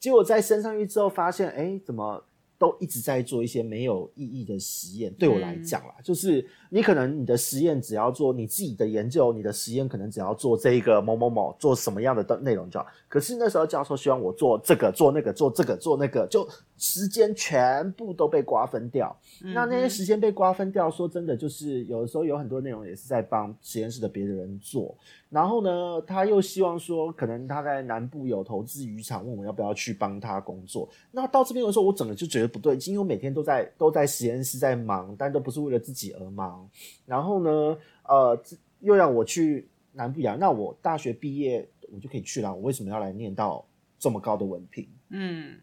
[0.00, 2.20] 结果在升上去之后，发现哎，怎么
[2.62, 5.12] 都一直在做一些没有意义的实验。
[5.14, 12.86] 对我来讲啦，就是你可能你的实验只要做你自己的研究，你的实验可能只要做这一个某某某做什么样的内容就好。
[13.08, 16.48] 可是那时候教授希望我做这个做那个做这个做那个，就
[16.78, 19.14] 时间全部都被瓜分掉。
[19.40, 24.96] 那那些时间被瓜分掉，说真的，就是有的时候有很多内容也是在帮实验室的别的人做。
[25.28, 30.86] 然后呢，他又希望说，可能他在南部有投资渔场，问我要不要去帮他工作。
[31.10, 36.68] 那到这边的时候，我整个就觉得不对，因为我每天都在都在实验室在忙，但都不是为了自己而忙。
[37.06, 38.40] 然后呢，呃，
[38.80, 43.64] 又让我去南部洋，那我大学毕业我就可以去了，我为什么要来念到
[43.98, 44.86] 这么高的文凭？
[45.08, 45.56] 嗯，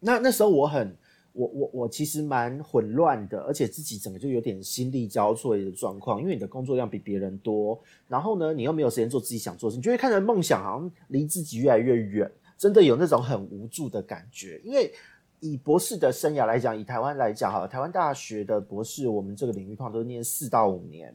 [0.00, 0.96] 那那时候我很。
[1.34, 14.60] 我我我其实蛮混乱的，而且自己整个就有点心力交瘁的状况，因为你的工作量比别人多，然后呢，你又没有时间做自己想做的事，你就会看着梦想好像离自己越来越远，真的有那种很无助的感觉。
[14.64, 14.92] 因为
[15.40, 21.14] 以博士的生涯来讲，以台湾来讲，哈，台湾大学的博士，我们这个领域通常都念四到五年，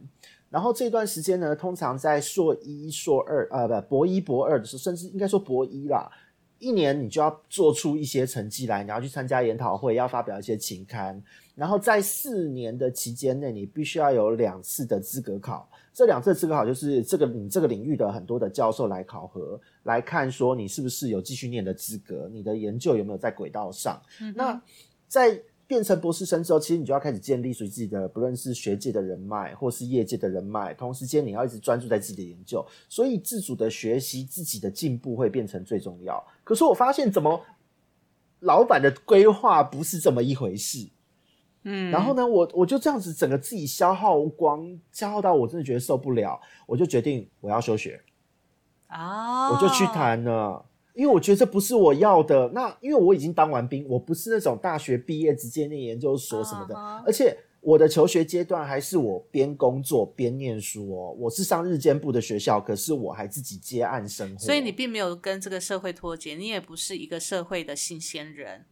[0.50, 6.10] 然后这段时间呢，通常在硕一、硕二，呃，不，博一、博二的时候，甚至应该说博一啦。
[6.60, 11.20] 一年你就要做出一些成绩来，你要去参加研讨会，要发表一些期刊，
[11.54, 15.68] 然后在四年的期间内，你必须要有两次的资格考。
[15.94, 24.02] 这两次资格考就是这个你这个领域的很多的教授来考核，来看说你是不是有继续念的资格，你的研究有没有在轨道上。
[24.34, 24.60] 那
[25.06, 30.74] 在变成博士生之后，其实你就要开始建立属于自己的，不论是学界的人脉，或是业界的人脉。
[30.74, 36.22] 同时间，你要一直专注在自己的研究，所以自主的学习，自己的进步会变成最重要。
[36.42, 37.40] 可是我发现，怎么
[38.40, 40.86] 老板的规划不是这么一回事？
[41.64, 48.00] 嗯，然后呢，我我就这样子整个自己消耗光，消耗到我真的觉得受不了，我就决定我要休学
[48.86, 50.64] 啊，我就去谈了。
[50.94, 52.48] 因为我觉得这不是我要的。
[52.54, 61.16] 那因为我已经当完兵，我不是那种大学毕业直接念研究所什么的，而且我的求学阶段还是我边工作边念书哦。
[61.18, 64.38] 我是上日间部的学校，可是我还自己接案生活。
[64.38, 68.64] 所以你并没有跟这个社会脱节，你也不是一个社会的新鲜人，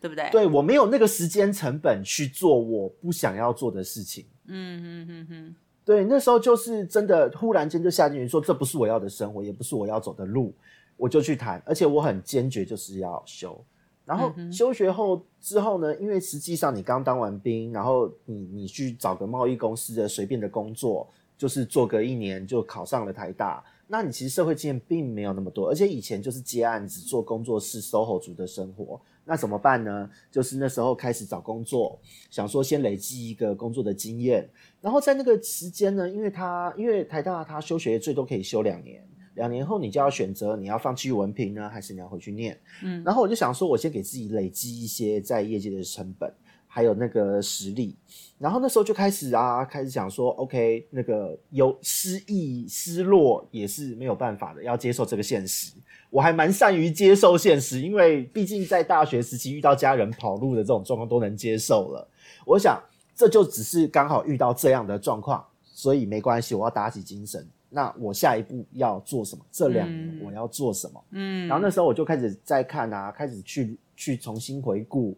[0.00, 0.28] 对不对？
[0.30, 4.24] 对我没有那个时间成本去做我不想要做的事情。
[4.46, 10.52] 嗯嗯嗯嗯，对，那时候就是真的忽然间就下进去说，这不是我要的生活，也不是我要走的路。
[10.96, 13.58] 我就去谈，而且我很坚决，就是要休。
[14.04, 23.64] 然后休学后之后呢，因为实际上你刚当完兵，然后你你去找个贸易公司的随便的工作，就是做个一年就考上了台大。
[23.86, 29.00] 那你其实社会经验并没有那么多，而且以前就是接案子做工作室 SOHO 族的生活。
[29.24, 30.10] 那怎么办呢？
[30.30, 32.00] 就是那时候开始找工作，
[32.30, 34.48] 想说先累积一个工作的经验。
[34.80, 39.06] 然后在那个时间呢，因为他因为台大他休学最多可以休两年。
[39.34, 42.58] 两年后，你就要选择你要放弃文凭呢，还是你要回去念？
[42.82, 46.30] 嗯，然后我就想说，我先给自己累积一些在业界的成本，
[46.72, 47.96] 还有那个实力。
[48.38, 55.72] 然后那时候就开始啊，开始想说，OK，那个有失意、失落也是没有办法的，要接受这个现实。
[56.08, 62.08] 我还蛮善于接受现实，因为毕竟在大学时期遇到家人跑路的这种状况都能接受了。
[62.46, 62.82] 我想
[63.14, 67.46] 这就只是刚好遇到这样的状况，所以没关系，我要打起精神。
[67.68, 69.44] 那我下一步要做什么？
[69.52, 71.04] 这两年我要做什么？
[71.10, 75.16] 嗯，然后那时候我就开始在看啊，开始去去重新回顾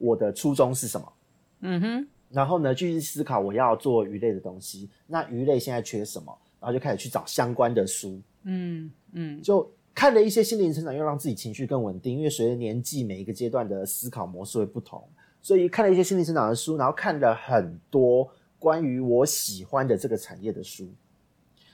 [0.00, 1.12] 我的初衷是什么。
[1.60, 4.88] 嗯哼，然后呢，继续思考我要做鱼类的东西。
[5.06, 6.36] 那鱼类现在缺什么？
[6.58, 8.20] 然后就开始去找相关的书。
[8.44, 12.16] 嗯嗯，就看了一些心灵成长，又让自己情绪更稳定。
[12.16, 15.02] 因为随着年纪，每一个阶段的思考模式会不同，
[15.42, 18.26] 所以看了一些心灵成长的书，然后看了很多
[18.58, 20.88] 关于我喜欢的这个产业的书。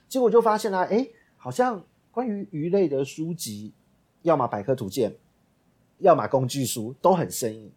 [0.08, 1.06] 结果就发现了，哎，
[1.36, 3.72] 好像关于鱼类的书籍，
[4.22, 5.12] 要么百科图鉴，
[5.98, 7.68] 要么工具书，都很生硬；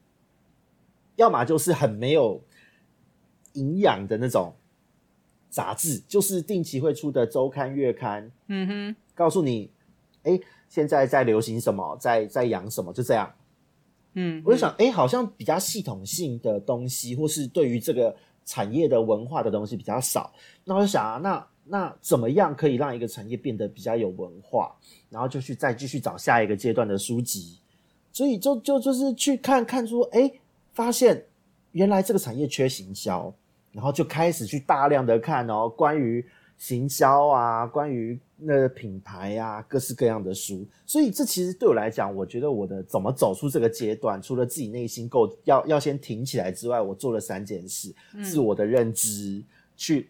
[1.19, 2.41] 要么就是很没有
[3.53, 4.55] 营养的那种
[5.49, 8.31] 杂志，就是定期会出的周刊、月刊。
[8.47, 9.69] 嗯哼，告诉你，
[10.23, 10.39] 哎，
[10.69, 13.29] 现在在流行什么，在在养什么，就这样。
[14.13, 18.15] 嗯，我就想，哎，好像比较系统性的东西，或是对于这个
[18.45, 20.33] 产业的文化的东西比较少。
[20.63, 21.47] 那我就想啊，那。
[21.71, 24.75] 那怎么样可以让一个产业变得比较有文化？
[25.07, 27.59] 然后就去再继续找下一个阶段的书籍，
[28.11, 30.31] 所以就就就是去看看出，哎，
[30.79, 31.21] 发现
[31.73, 33.33] 原来这个产业缺行销，
[33.73, 36.25] 然后就开始去大量的看哦，关于
[36.57, 40.65] 行销啊，关于那个品牌啊，各式各样的书。
[40.85, 49.43] 所以这其实对我来讲，我觉得我的怎么走出这个阶段，除了自己内心够要要先挺起来之外，我做了三件事：自我的认知
[49.75, 50.09] 去。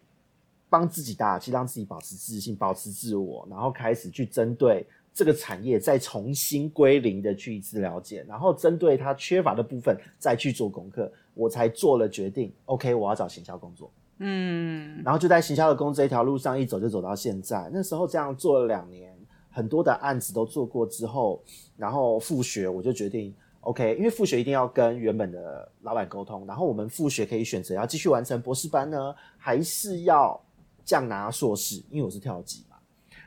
[0.72, 12.52] 帮自己打气，让自己保持自信，保持自我，然后开始去针对这个产业再重新归零的去一次了解，然后针对它缺乏的部分再去做功课，我才做了决定。
[12.66, 13.90] OK，我要找行销工作。
[14.22, 17.70] 嗯，然后就在行销的工这一条路上一走就走到现在。
[17.72, 19.12] 那时候这样做了两年，
[19.50, 21.42] 很多的案子都做过之后，
[21.76, 30.38] 然后复学我就决定 OK，因为复学一定要跟原本的老板沟通，然后我们复学可以选择要继续完成博士班呢，还是要
[30.84, 31.82] 降拿硕士？
[31.90, 32.69] 因为我是跳级嘛，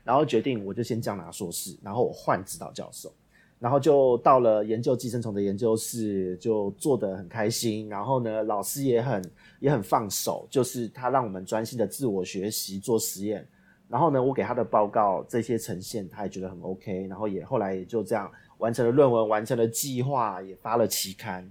[0.03, 3.13] 然后决定我就先这样拿硕士，然后我换指导教授。
[3.59, 7.87] 然后就到了研究寄生虫的研究室，就做得很开心。
[7.87, 9.31] 然后呢，老师也很
[9.61, 13.47] 也很放手，就是他让我们专心的自我学习做实验。
[13.87, 17.07] 然后呢，我给他的报告这些呈现，他也觉得很 OK。
[17.07, 21.49] 然后也后来也就这样完成了论文，完成了计划，也发了期刊。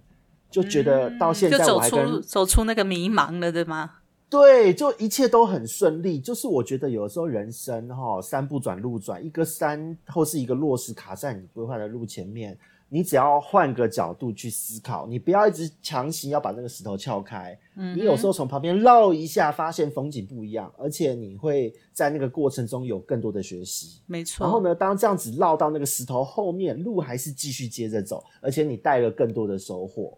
[0.51, 4.02] 就觉得到现就走在我还跟、出走出那个迷茫了，对吗？
[4.33, 6.19] 对，就一切都很顺利。
[6.19, 12.59] 就是我觉得有时候人生哈、山不转路转，一个山或是一个落石卡在你规划的路前面，
[12.89, 17.55] 你只要换个角度去思考，你不要一直强行要把那个石头撬开。
[17.77, 24.01] 嗯你有时候从旁边绕一下，发现风景不一样，而且你会在那个过程中有更多的学习。
[24.07, 24.47] 没错。
[24.47, 30.17] 然后呢，当这样子绕到那个石头后面，路还是继续接着走，而且你带了更多的收获。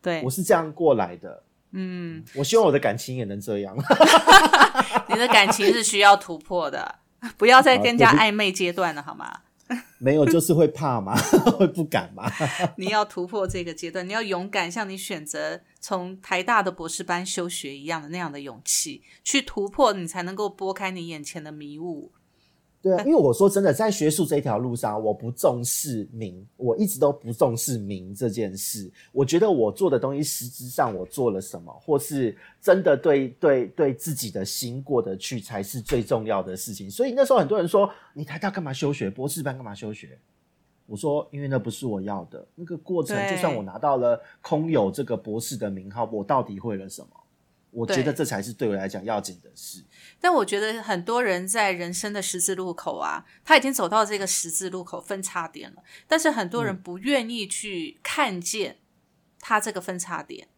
[0.00, 1.42] 对我，是这样过来的。
[1.72, 3.76] 嗯，我希望我的感情也能这样。
[5.08, 6.96] 你的感情是需要突破的，
[7.36, 9.40] 不要再跟人家好我就暧昧阶段了，好吗？
[9.98, 11.14] 没有，就是会怕嘛，
[11.56, 12.28] 会不敢嘛。
[12.76, 22.10] 你要突破这个阶段，你要勇敢，像你选择从台大的博士班休学一样的那样的勇气，去突破，你才能够拨开你眼前的迷雾。
[22.82, 28.90] 对啊，因为我说真的，在学术这一条路上，我不重视名，我一直都不重视名这件事。
[29.12, 36.90] 我觉得我做的东西，实质上我做了什么，或是真的对对对自己的心过得去，才是最重要的事情。
[36.90, 40.18] 所以那时候很多人说，你台大干嘛休学，博士班干嘛休学？
[40.86, 42.44] 我说，因为那不是我要的。
[42.54, 47.08] 那个过程，就算我拿到了空有这个博士的名号，我到底会了什么？
[47.70, 49.82] 我觉得这才是对我来讲要紧的事。
[50.20, 58.78] 但我觉得很多人在人生的十字路口啊，他已经走到这个十字路口分叉点了，但是很多人不愿意去看见
[59.38, 60.48] 他这个分叉点。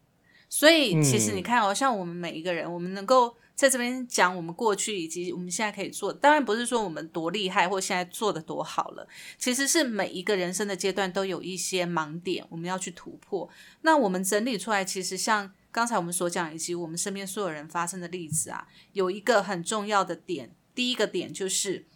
[0.49, 9.07] 所以其实嗯你看哦，像我们每一个人，我们能够在这边讲我们过去以及我们现在可以做，当然不是说我们多厉害或现在做的多好了，
[9.37, 13.49] 其实是每一个人生的阶段都有一些盲点，我们要去突破。
[13.81, 20.55] 那我们整理出来，其实像刚才我们所讲，以及我们身边所有人发生的例子啊，有一个很重要的点。
[20.75, 21.87] 第一个点就是，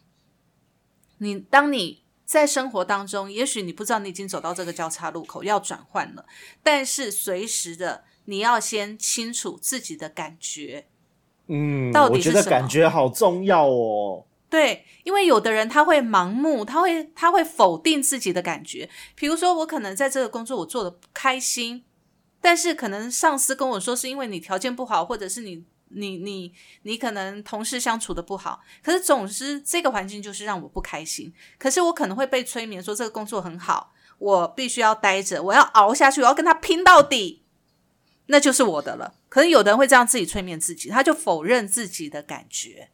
[1.19, 6.25] 你当你在生活当中，也许你不知道你已经走到这个交叉路口要转换了，
[6.61, 10.87] 但是随时的你要先清楚自己的感觉，
[11.47, 14.25] 嗯，到底我觉得感觉好重要哦。
[14.49, 18.89] 对，因为有的人他会盲目，他会他会否定自己的感觉。
[19.15, 21.83] 比如说，我可能在这个工作我做的不开心，
[22.41, 28.61] 但是可能上司跟我说是因为你条件不好，或者是你你你你可能同事相处的不好。
[28.83, 31.33] 可是总之这个环境就是让我不开心。
[31.57, 37.43] 可是我可能会被催眠说这个工作很好，我必须要待着，我要熬下去，我要跟他拼到底，
[38.27, 39.15] 那就是我的了。
[39.29, 42.89] 可是有的人会这样自己催眠自己，他就否认自己的感觉。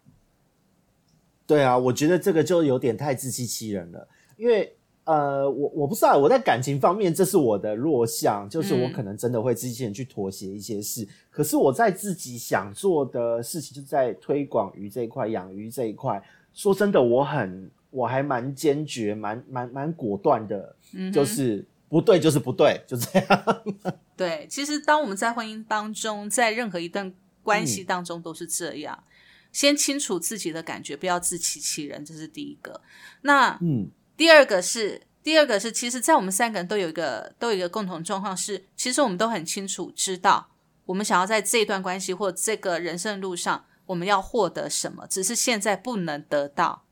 [1.45, 8.93] 对啊，我觉得这个就有点太自欺欺人了，因为呃，我我不知道我在感情方面这是我的弱项，就是我嗯。
[8.93, 16.23] 可能真的会自欺欺人去妥协一些事，可是我在自己想做的事情，就在推广鱼这一块、养鱼这一块，
[16.53, 23.63] 说真的，我很我还蛮坚决、蛮蛮蛮果断的，嗯就是不对就是不对，就这样。
[24.15, 27.67] 对，其实当我们在婚姻当中，在任何一段关嗯。
[27.67, 29.03] 系当中都是这样，
[29.51, 32.79] 先清楚自己的感觉，不要自欺欺人，这是第一个。
[33.23, 40.49] 那嗯第二个是，第二个是，其实，在我们三个人都有一个都有一个共同状况是，其实我们都很清楚知道，
[40.85, 46.83] 我们想要在这一段关系或这个人生路上，我们要获得什么，只是现在不能得到，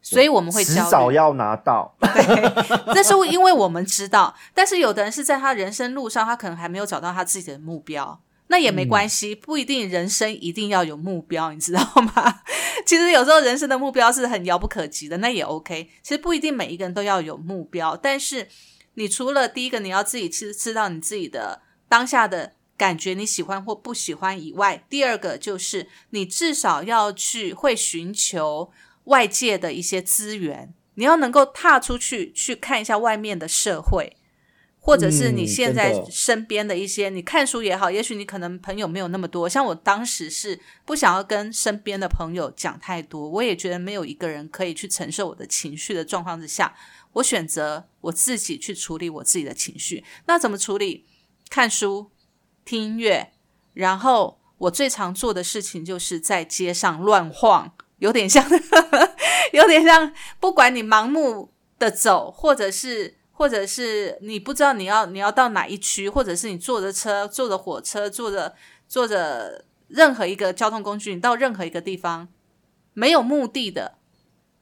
[0.00, 0.74] 所以我们会迟。
[0.90, 1.96] 早要拿到。
[2.94, 8.20] 这是因为我们知道，但是有的人是在他人生路上，他可能还没有找到他自己的目标，
[8.54, 11.80] 那也没关系，不一定人生一定要有目标，你知道
[12.14, 12.42] 吗？
[12.86, 15.90] 其实有时候人生的目标是很遥不可及的，那也 OK。
[16.04, 18.46] 其实不一定每一个人都要有目标，但是
[18.94, 28.70] 你除了第一个你要自己其实知道你自己的当下的感觉你喜欢或不喜欢以外，第二个就是你至少要去会寻求
[29.06, 34.16] 外界的一些资源，你要能够踏出去去看一下外面的社会，
[34.86, 39.48] 或者是你嗯现在身边的一些，你看书也好，也许你可能朋友没有那么多。
[39.48, 46.76] 像我当时是不想要跟身边的朋友讲太多，我也觉得没有一个人可以去承受我的情绪的状况之下，
[47.14, 50.04] 我选择我自己去处理我自己的情绪。
[50.26, 51.06] 那怎么处理？
[51.48, 52.10] 看书、
[52.66, 53.32] 听音乐，
[53.72, 58.44] 然后我最常做的事情就是在街上乱晃，有点像，
[59.52, 68.54] 有点像，不管你盲目的走，或者是，或者是你不知道你要你要到哪一区，或者是你坐着车、坐着火车、坐着
[68.88, 72.28] 坐着任何一个交通工具，你到任何一个地方
[72.92, 73.98] 没有目的的，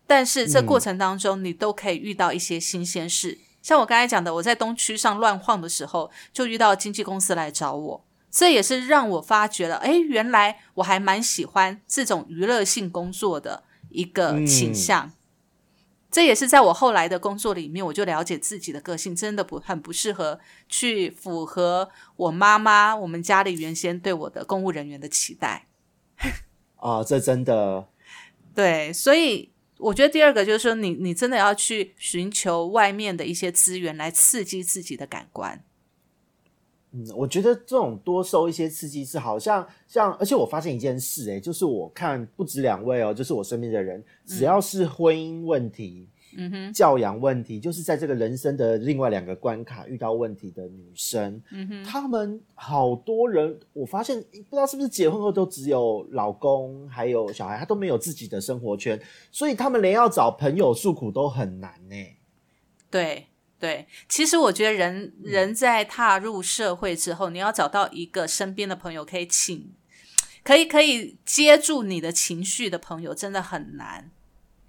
[0.07, 3.39] 但是这过程当中你都可以遇到一些新鲜事。
[3.61, 15.13] 像我刚才讲的，我在东区上乱晃的时候，就遇到经纪公司来找我，这也是让我发觉了，哎，原来我还蛮喜欢这种娱乐性工作的一个倾向。
[16.13, 20.39] 这也是在我后来的工作里面，我就了解自己的个性真的不很不适合
[20.69, 25.67] 去符合我妈妈我们家里原先对我的公务人员的期待。
[26.77, 27.89] 啊，这真的
[28.55, 35.65] 对，所以我觉得第二个就是说你，你真的要去寻求外面的一些资源来刺激自己的感官。
[36.93, 61.97] 嗯，我觉得这种多受一些刺激是好像像，而且我发现一件事、欸，就是我看不止两位哦，就是我身边的人，只要是婚姻问题、嗯哼，教养问题，就是在这个人生的另外两个关卡遇到问题的女生，嗯哼，他们好多人，我发现不知道是不是结婚后都只有老公还有小孩，他都没有自己的生活圈，所以他们连要找朋友诉苦都很难呢、
[62.91, 63.27] 对
[63.63, 69.73] 对，其实我觉得人人在踏入社会之后，你要找到一个身边的朋友可以请，
[70.43, 74.11] 可以可以接住你的情绪的朋友，真的很难。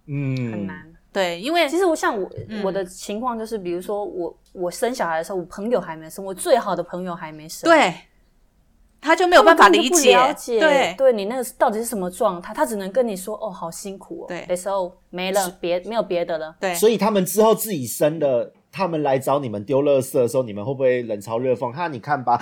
[0.06, 0.94] 嗯，很难。
[1.12, 7.96] 对，因为其实我像我、嗯我的情况就是，比如说我我生小孩的时候，我朋友还没生，我最好的朋友还没生，对
[9.02, 16.56] 他就没有办法理解，了解，对对你那个到底是什么状态，他只能跟你说哦，好辛苦哦，对的时候没了，别没有别的了。
[16.60, 21.72] 对，所以他们之后自己生了，他们来找你们丢垃圾的时候，你们会不会冷嘲热讽？
[21.72, 22.36] 哈，你看吧，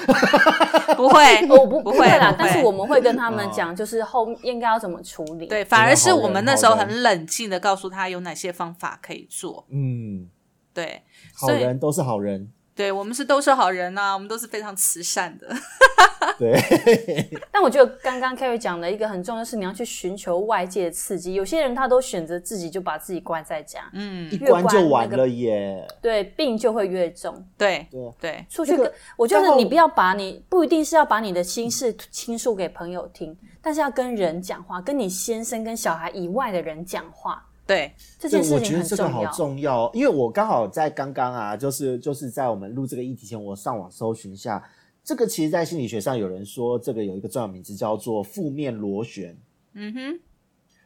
[0.95, 2.07] 不会，我不不会。
[2.07, 5.47] 啦，但是我们会跟他们哦讲，就是后应该要怎么处理。
[5.47, 9.65] 对，反而是我们那时候很冷静的告诉他有哪些方法可以做。
[9.69, 10.29] 嗯，
[10.73, 11.01] 对，
[11.35, 12.49] 好人都是好人，
[12.81, 15.47] 对我们是都是好人呐、我们都是非常慈善的。
[16.39, 16.59] 对，
[17.51, 21.35] 但我觉得刚刚 Kerry 讲的一个很重要，是你要去寻求外界的刺激。
[21.35, 27.45] 有些人他都选择自己就把自己关在家，嗯一，关就完了耶，对，病就会越重。
[27.57, 28.11] 对对。
[28.19, 39.29] 对出去跟、我觉得你不要把你不一定是要把你的心事倾诉给朋友听，但是要跟人讲话，跟你先生跟小孩以外的人讲话，对，对，这件事情我觉得这个很重要。
[39.29, 44.61] 好重要哦，因为我刚好在刚刚啊，就是就是在我们录这个议题前，我上网搜寻一下，
[45.03, 49.37] 这个其实，在心理学上有人说，这个有一个专有名词叫做负面螺旋，
[49.73, 50.19] 嗯哼，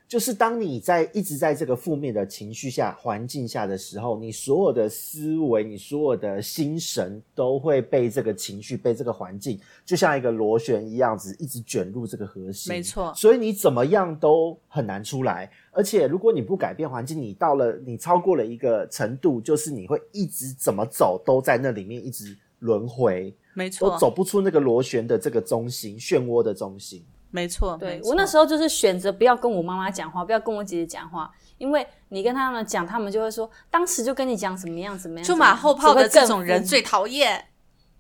[0.08, 12.72] 就是当你在一直在这个负面的情绪下、环境下的时候，你所有的思维、你所有的心神都会被这个情绪、被这个环境，就像一个螺旋一样子，一直卷入这个核心。
[12.72, 15.52] 没错所以你怎么样都很难出来。
[15.72, 27.04] 而且如果你不改变环境，你到了你超过了一个程度，就是你会一直怎么走都在那里面一直轮回，没错都错，走不出那个螺旋的这个中心漩涡的中心。
[27.36, 27.78] 没错。
[27.78, 36.86] 对错我那时候就是选择不要跟我妈妈讲话，不要跟我姐姐讲话，因为你跟他们讲，他们就会说，当时就跟你讲怎么样怎么样，就马后炮的这种人最。
[36.86, 37.44] 讨厌。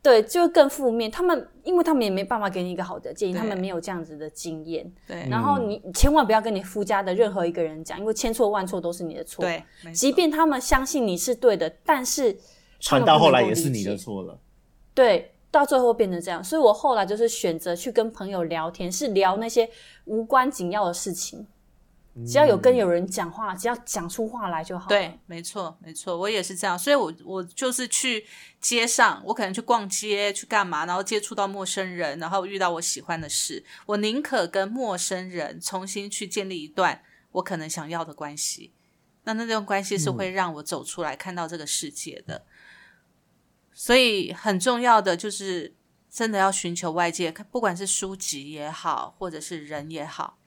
[0.01, 1.09] 对，就会更负面。
[1.09, 4.89] 他们因为他们也没办法给你一个好的建议，他们没有这样子的经验。
[5.07, 12.37] 对然后你千万不要跟你夫家的任何一个人讲，因为千错万错都是你的错。，对，即便他们相信你是对的，但是
[12.79, 14.39] 传到后来也是你的错了。
[14.93, 16.43] 对，到最后变成这样。
[16.43, 19.69] 所以我后来就是选择去跟朋友聊天，是聊那些
[20.05, 21.47] 无关紧要的事情。
[22.25, 24.87] 只要有跟有人讲话，只要讲出话来就好。
[24.87, 28.25] 对，，没错，没错，我也是这样，所以我我就是去
[28.61, 37.01] 街上，我可能去逛街，去干嘛，然后接触到陌生人，然后遇到我喜欢的事，我宁可跟陌生人重新去建立一段
[37.33, 38.71] 我可能想要的关系。
[39.25, 42.45] 那那段关系是会让我走出来，看到这个世界的。
[43.77, 45.75] 所以很重要的就是，
[46.09, 50.37] 真的要寻求外界，不管是书籍也好，或者是人也好，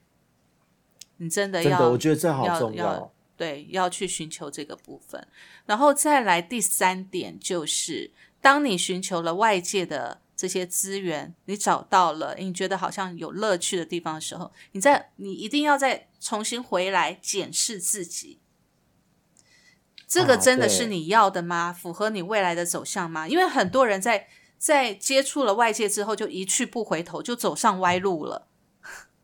[1.19, 5.29] 你真的要真的，我觉得这好重要对，要去寻求这个部分，
[5.67, 8.11] 然后再来第三点就是，
[8.41, 18.41] 当你寻求了外界的这些资源，你找到了，你觉得好像有乐趣的地方的时候，你在你一定要再重新回来检视自己。
[20.09, 21.71] 这个啊真的是你要的吗？
[21.71, 23.29] 符合你未来的走向吗？
[23.29, 28.49] 因为很多人在在接触了外界之后，就一去不回头，就走上歪路了。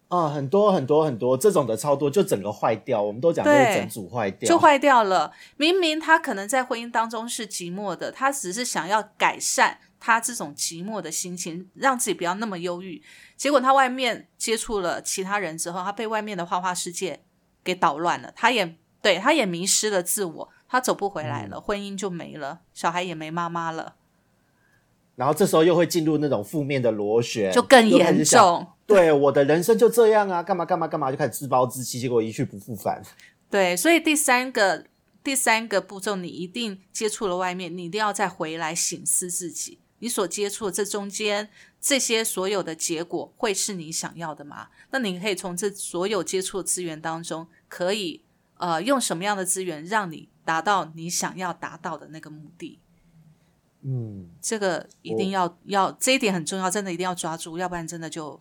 [0.09, 3.03] 啊、 很多很多很多这种的超多，就整个坏掉。
[3.03, 5.32] 我们都讲这对是整组坏掉，就坏掉了。
[5.57, 13.03] 明明他可能在婚姻当中是寂寞的，他只是想要改善他这种寂寞的心情，让自己不要那么忧郁。
[13.37, 17.24] 结果他外面接触了其他人之后，他被外面的花花世界
[17.64, 23.95] 给捣乱了，他也对他也迷失了自我，他走不回来了，婚姻就没了，小孩也没妈妈了，
[25.14, 28.25] 然后这时候又会进入那种负面的螺旋，就更严。
[28.25, 28.66] 重。
[28.85, 33.01] 对，我的人生就这样啊，干嘛干嘛干嘛，就开始自暴自弃，结果一去不复返。
[33.49, 34.85] 对，所以第三个
[35.22, 41.49] 第三个步骤，你一定接触了外面，你一定要再回来醒思自己，你所接触的这中间
[41.81, 44.70] 这些所有的结果，会是你想要的吗？
[44.91, 48.24] 那你可以从这所有接触的资源当中，可以
[48.57, 52.78] 呃用什么样的资源让你达到你想要达到的那个目的？
[53.86, 58.40] 嗯，这个一定要、要这一点很重要，真的一定要抓住，要不然真的就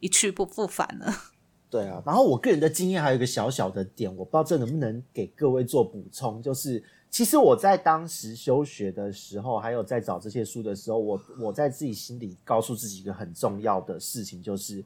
[0.00, 1.14] 一去不复返了。
[1.68, 2.02] 对啊。
[2.06, 14.82] 然后我个人的经验还有一个小小的点，我不知道这能不能给各位做补充，就是其实我在当时休学的时候，还有在找这些书的时候，我我在自己心里告诉自己一个很重要的事情，就是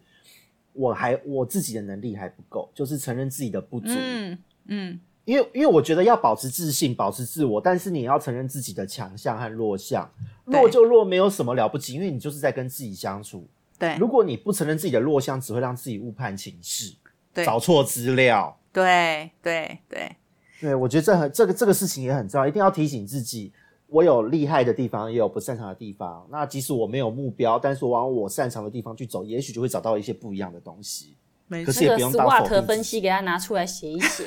[0.76, 3.88] 我还我自己的能力还不够，就是承认自己的不足。
[3.90, 10.10] 嗯嗯，因为因为我觉得要保持自信，保持自我，但是你要承认自己的强项和弱项。
[10.44, 13.46] 弱就弱，没有什么了不起，因为你就是在跟自己相处。
[13.78, 16.94] 对如果你不承认自己的弱项，只会让自己误判情势，
[17.34, 18.56] 对找错资料。
[18.72, 20.16] 对对对，
[20.60, 23.52] 对，我觉得这很这个这个事情也很重要，一定要提醒自己，
[23.88, 26.26] 我有厉害的地方，也有不擅长的地方。
[26.30, 31.16] 那即使我没有目标，但是我往我擅长的地方去走，也许就会找到一些不一样的东西。
[31.48, 34.24] 没错可是也那个不用到否定 SWOT 分析给他拿出来写一写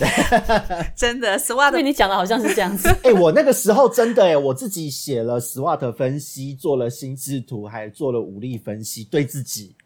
[0.96, 2.88] 真的 SWOT 你讲的好像是这样子。
[3.04, 9.76] 哎、我那个时候真的哎、我自己写了 SWOT 分析，做了心智图，还做了武力分析，对自己。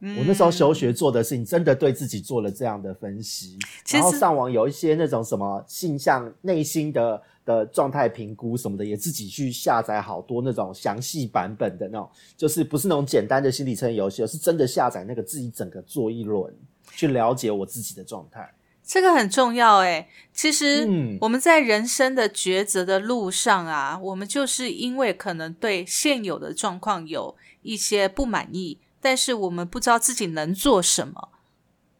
[0.00, 3.58] 我那时候休学做的事情，真的对自己做了这样的分析，
[3.90, 16.54] 然后上网有一些那种什么性向、内心的的状态评估什么的，也自己去下载好多那种详细版本的那种，就是不是那种简单的心理测验游戏，而是真的下载那个自己整个做一轮，
[16.92, 18.48] 去了解我自己的状态。
[18.84, 20.08] 这个很重要诶。
[20.32, 31.30] 其实嗯我们在人生的抉择的路上啊，我们就是因为可能对现有的状况有一些不满意，但是我们不知道自己能做什么，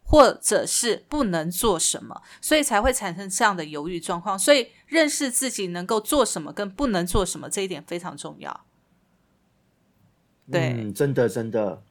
[0.04, 4.38] 或者是不能做什么，所以才会产生这样的犹豫状况。
[4.38, 8.64] 所以认识自己能够做什么跟不能做什么这一点非常重要。
[10.50, 11.82] 对嗯，真的真的，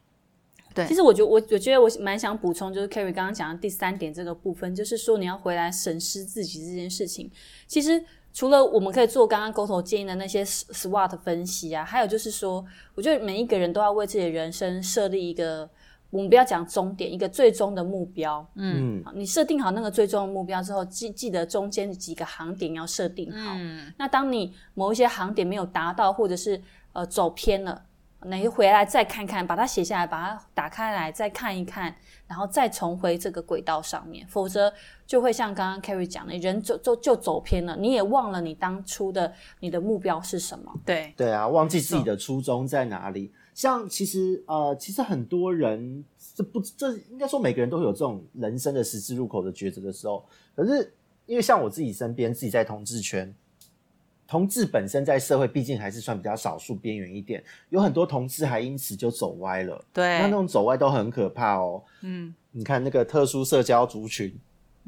[0.74, 7.30] 对其实我觉得我我觉得我蛮想补充，就是 Kerry 刚刚讲的第三点这个部分，就是说你要回来审视自己这件事情。
[7.68, 8.04] 其实
[8.38, 12.64] 除了我们可以做刚刚沟头建议的那些 SWOT 分析啊，还有就是说，
[12.94, 15.68] 我觉得每一个人都要为自己的人生设立一个，
[16.10, 18.48] 我们不要讲终点，一个最终的目标。
[18.54, 23.54] 嗯你设定好那个最终的目标之后，记记得中间几个航点要设定好。
[23.56, 26.62] 嗯，那当你某一些航点没有达到，或者是
[26.92, 27.82] 呃走偏了，
[28.22, 31.92] 那你就回来再看看，把它写下来，把它打开来再看一看，
[32.28, 34.72] 然后再重回这个轨道上面，否则
[35.08, 40.70] 就会像刚刚 Kerry 讲的，人就就就走偏了，你也忘了你当初的你的目标是什么。
[40.84, 43.32] 对，对啊，忘记自己的初衷在哪里。
[43.54, 46.04] 像其实呃，其实很多人
[46.34, 50.22] 这不这应该说每个人都会有这种人生的十字路口的抉择的时候。
[50.54, 50.94] 可是
[51.24, 53.34] 因为像我自己身边，自己在同志圈，
[54.26, 59.82] 同志本身在社会毕竟还是算比较少数边缘一点，有很多同志还因此就走歪了。
[59.90, 61.82] 对那那种走歪都很可怕哦。
[62.02, 64.38] 嗯你看那个特殊社交族群，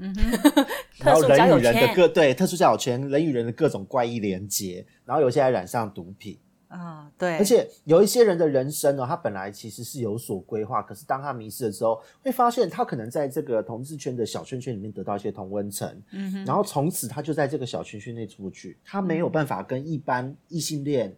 [0.00, 0.66] 嗯哼，
[1.04, 6.38] 然后人与人的各对特殊交友圈，人与人的各种怪异连接，然后有些还染上毒品。
[6.68, 21.12] 啊，对，而且有一些人的人生呢，他本来其实是有所规划，可是当他迷失了之后，会发现他可能在这个同志圈的小圈圈里面得到一些同温层，嗯，然后从此他就在这个小圈圈内出不去，他没有办法跟一般异性恋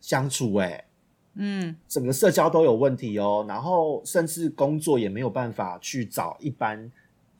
[0.00, 0.82] 相处、欸，
[1.34, 1.76] 嗯。
[1.86, 6.90] 整个社交都有问题哦，然后甚至工作也没有办法去找一般，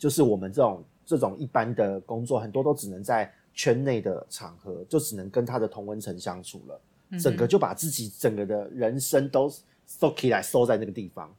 [0.05, 6.79] 就是我们这种这种一般的工作，很多都只能在圈内的场合，就只能跟他的同温层相处了。
[7.19, 9.51] 整个就把自己整个的人生都
[9.87, 11.35] 收起来，收在那个地方。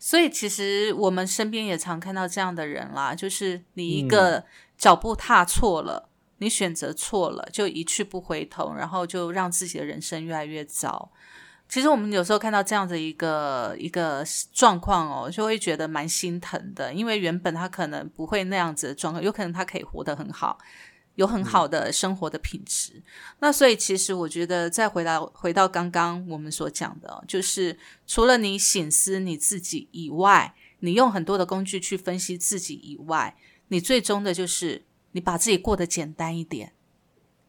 [0.00, 4.44] 所以其实我们身边也常看到这样的人啦，就是你一个
[4.76, 11.12] 脚步踏错了，你选择错了，就一去不回头，然后就让自己的人生越来越糟。
[11.68, 20.58] 其实我们有时候看到这样的一个一个状况哦，就会觉得蛮心疼的，因为原本他可能不会那样子的状况，有可能他可以活得很好，
[21.16, 23.02] 有很好的生活的品质。
[23.40, 33.34] 那所以其实我觉得，再回到回到刚刚我们所讲的，就是除了你醒思你自己以外，你用很多的工具去分析自己以外，
[33.68, 36.72] 你最终的就是你把自己过得简单一点，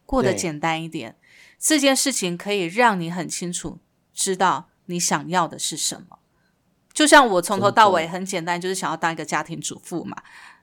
[0.04, 1.16] 过得简单一点，
[1.58, 3.78] 这件事情可以让你很清楚
[4.16, 6.18] 知道你想要的是什么。
[6.92, 10.16] 就像我从头到尾很简单，就是想要当一个家庭主妇嘛。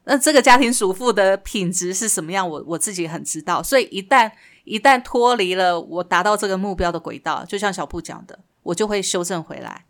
[0.05, 3.61] 那这个家庭主妇的品质是什么样，我我自己很知道。
[3.61, 4.31] 所以一旦
[4.63, 9.85] 一旦脱离了我达到这个目标的轨道，就像小布讲的，我就会修正回来，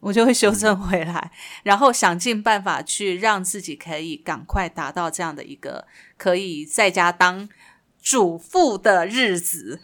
[0.00, 1.32] 我就会修正回来，
[1.62, 5.86] 然后想尽办法去让自己可以赶快达到这样的一个
[6.18, 7.48] 可以在家当
[8.00, 9.80] 主妇的日子。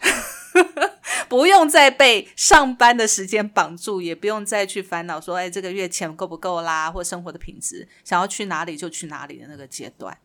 [1.29, 10.17] 不用再被上班的时间绑住，也不用再去烦恼说，哎，这个月钱够不够啦，或生活的品质，想要去哪里就去哪里的那个阶段。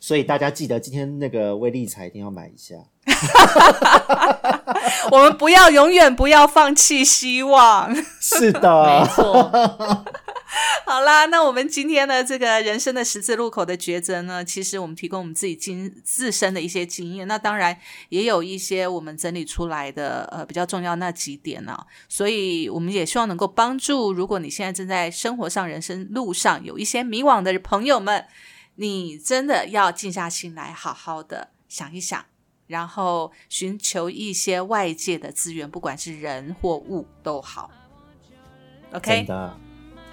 [0.00, 2.74] 所以大家记得今天那个威力彩一定要买一下。
[5.10, 7.94] 我们不要永远不要放弃希望。
[8.20, 10.04] 是的 没的，错，
[10.86, 17.76] 好啦，那我们今天的这个人生的十字路口的抉择呢，其实我们提供我们自己经自身的一些经验，那当然
[18.10, 21.76] 也有一些我们整理出来的呃比较重要那几点呢、
[22.08, 28.24] 所以我们也希望能够帮助，如果你现在正在生活上、人生路上有一些迷惘的朋友们，
[28.80, 32.24] 你真的要静下心来，好好的想一想。
[32.66, 37.70] 然后寻求一些外界的资源，不管是人或物都好。
[38.92, 39.56] OK，真的，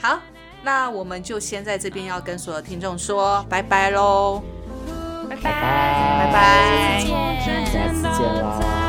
[0.02, 0.20] 好，
[0.64, 4.44] 那我们就先在这边要跟所有听众说拜拜喽，
[5.30, 8.87] 拜拜拜拜拜下次见下次见啦。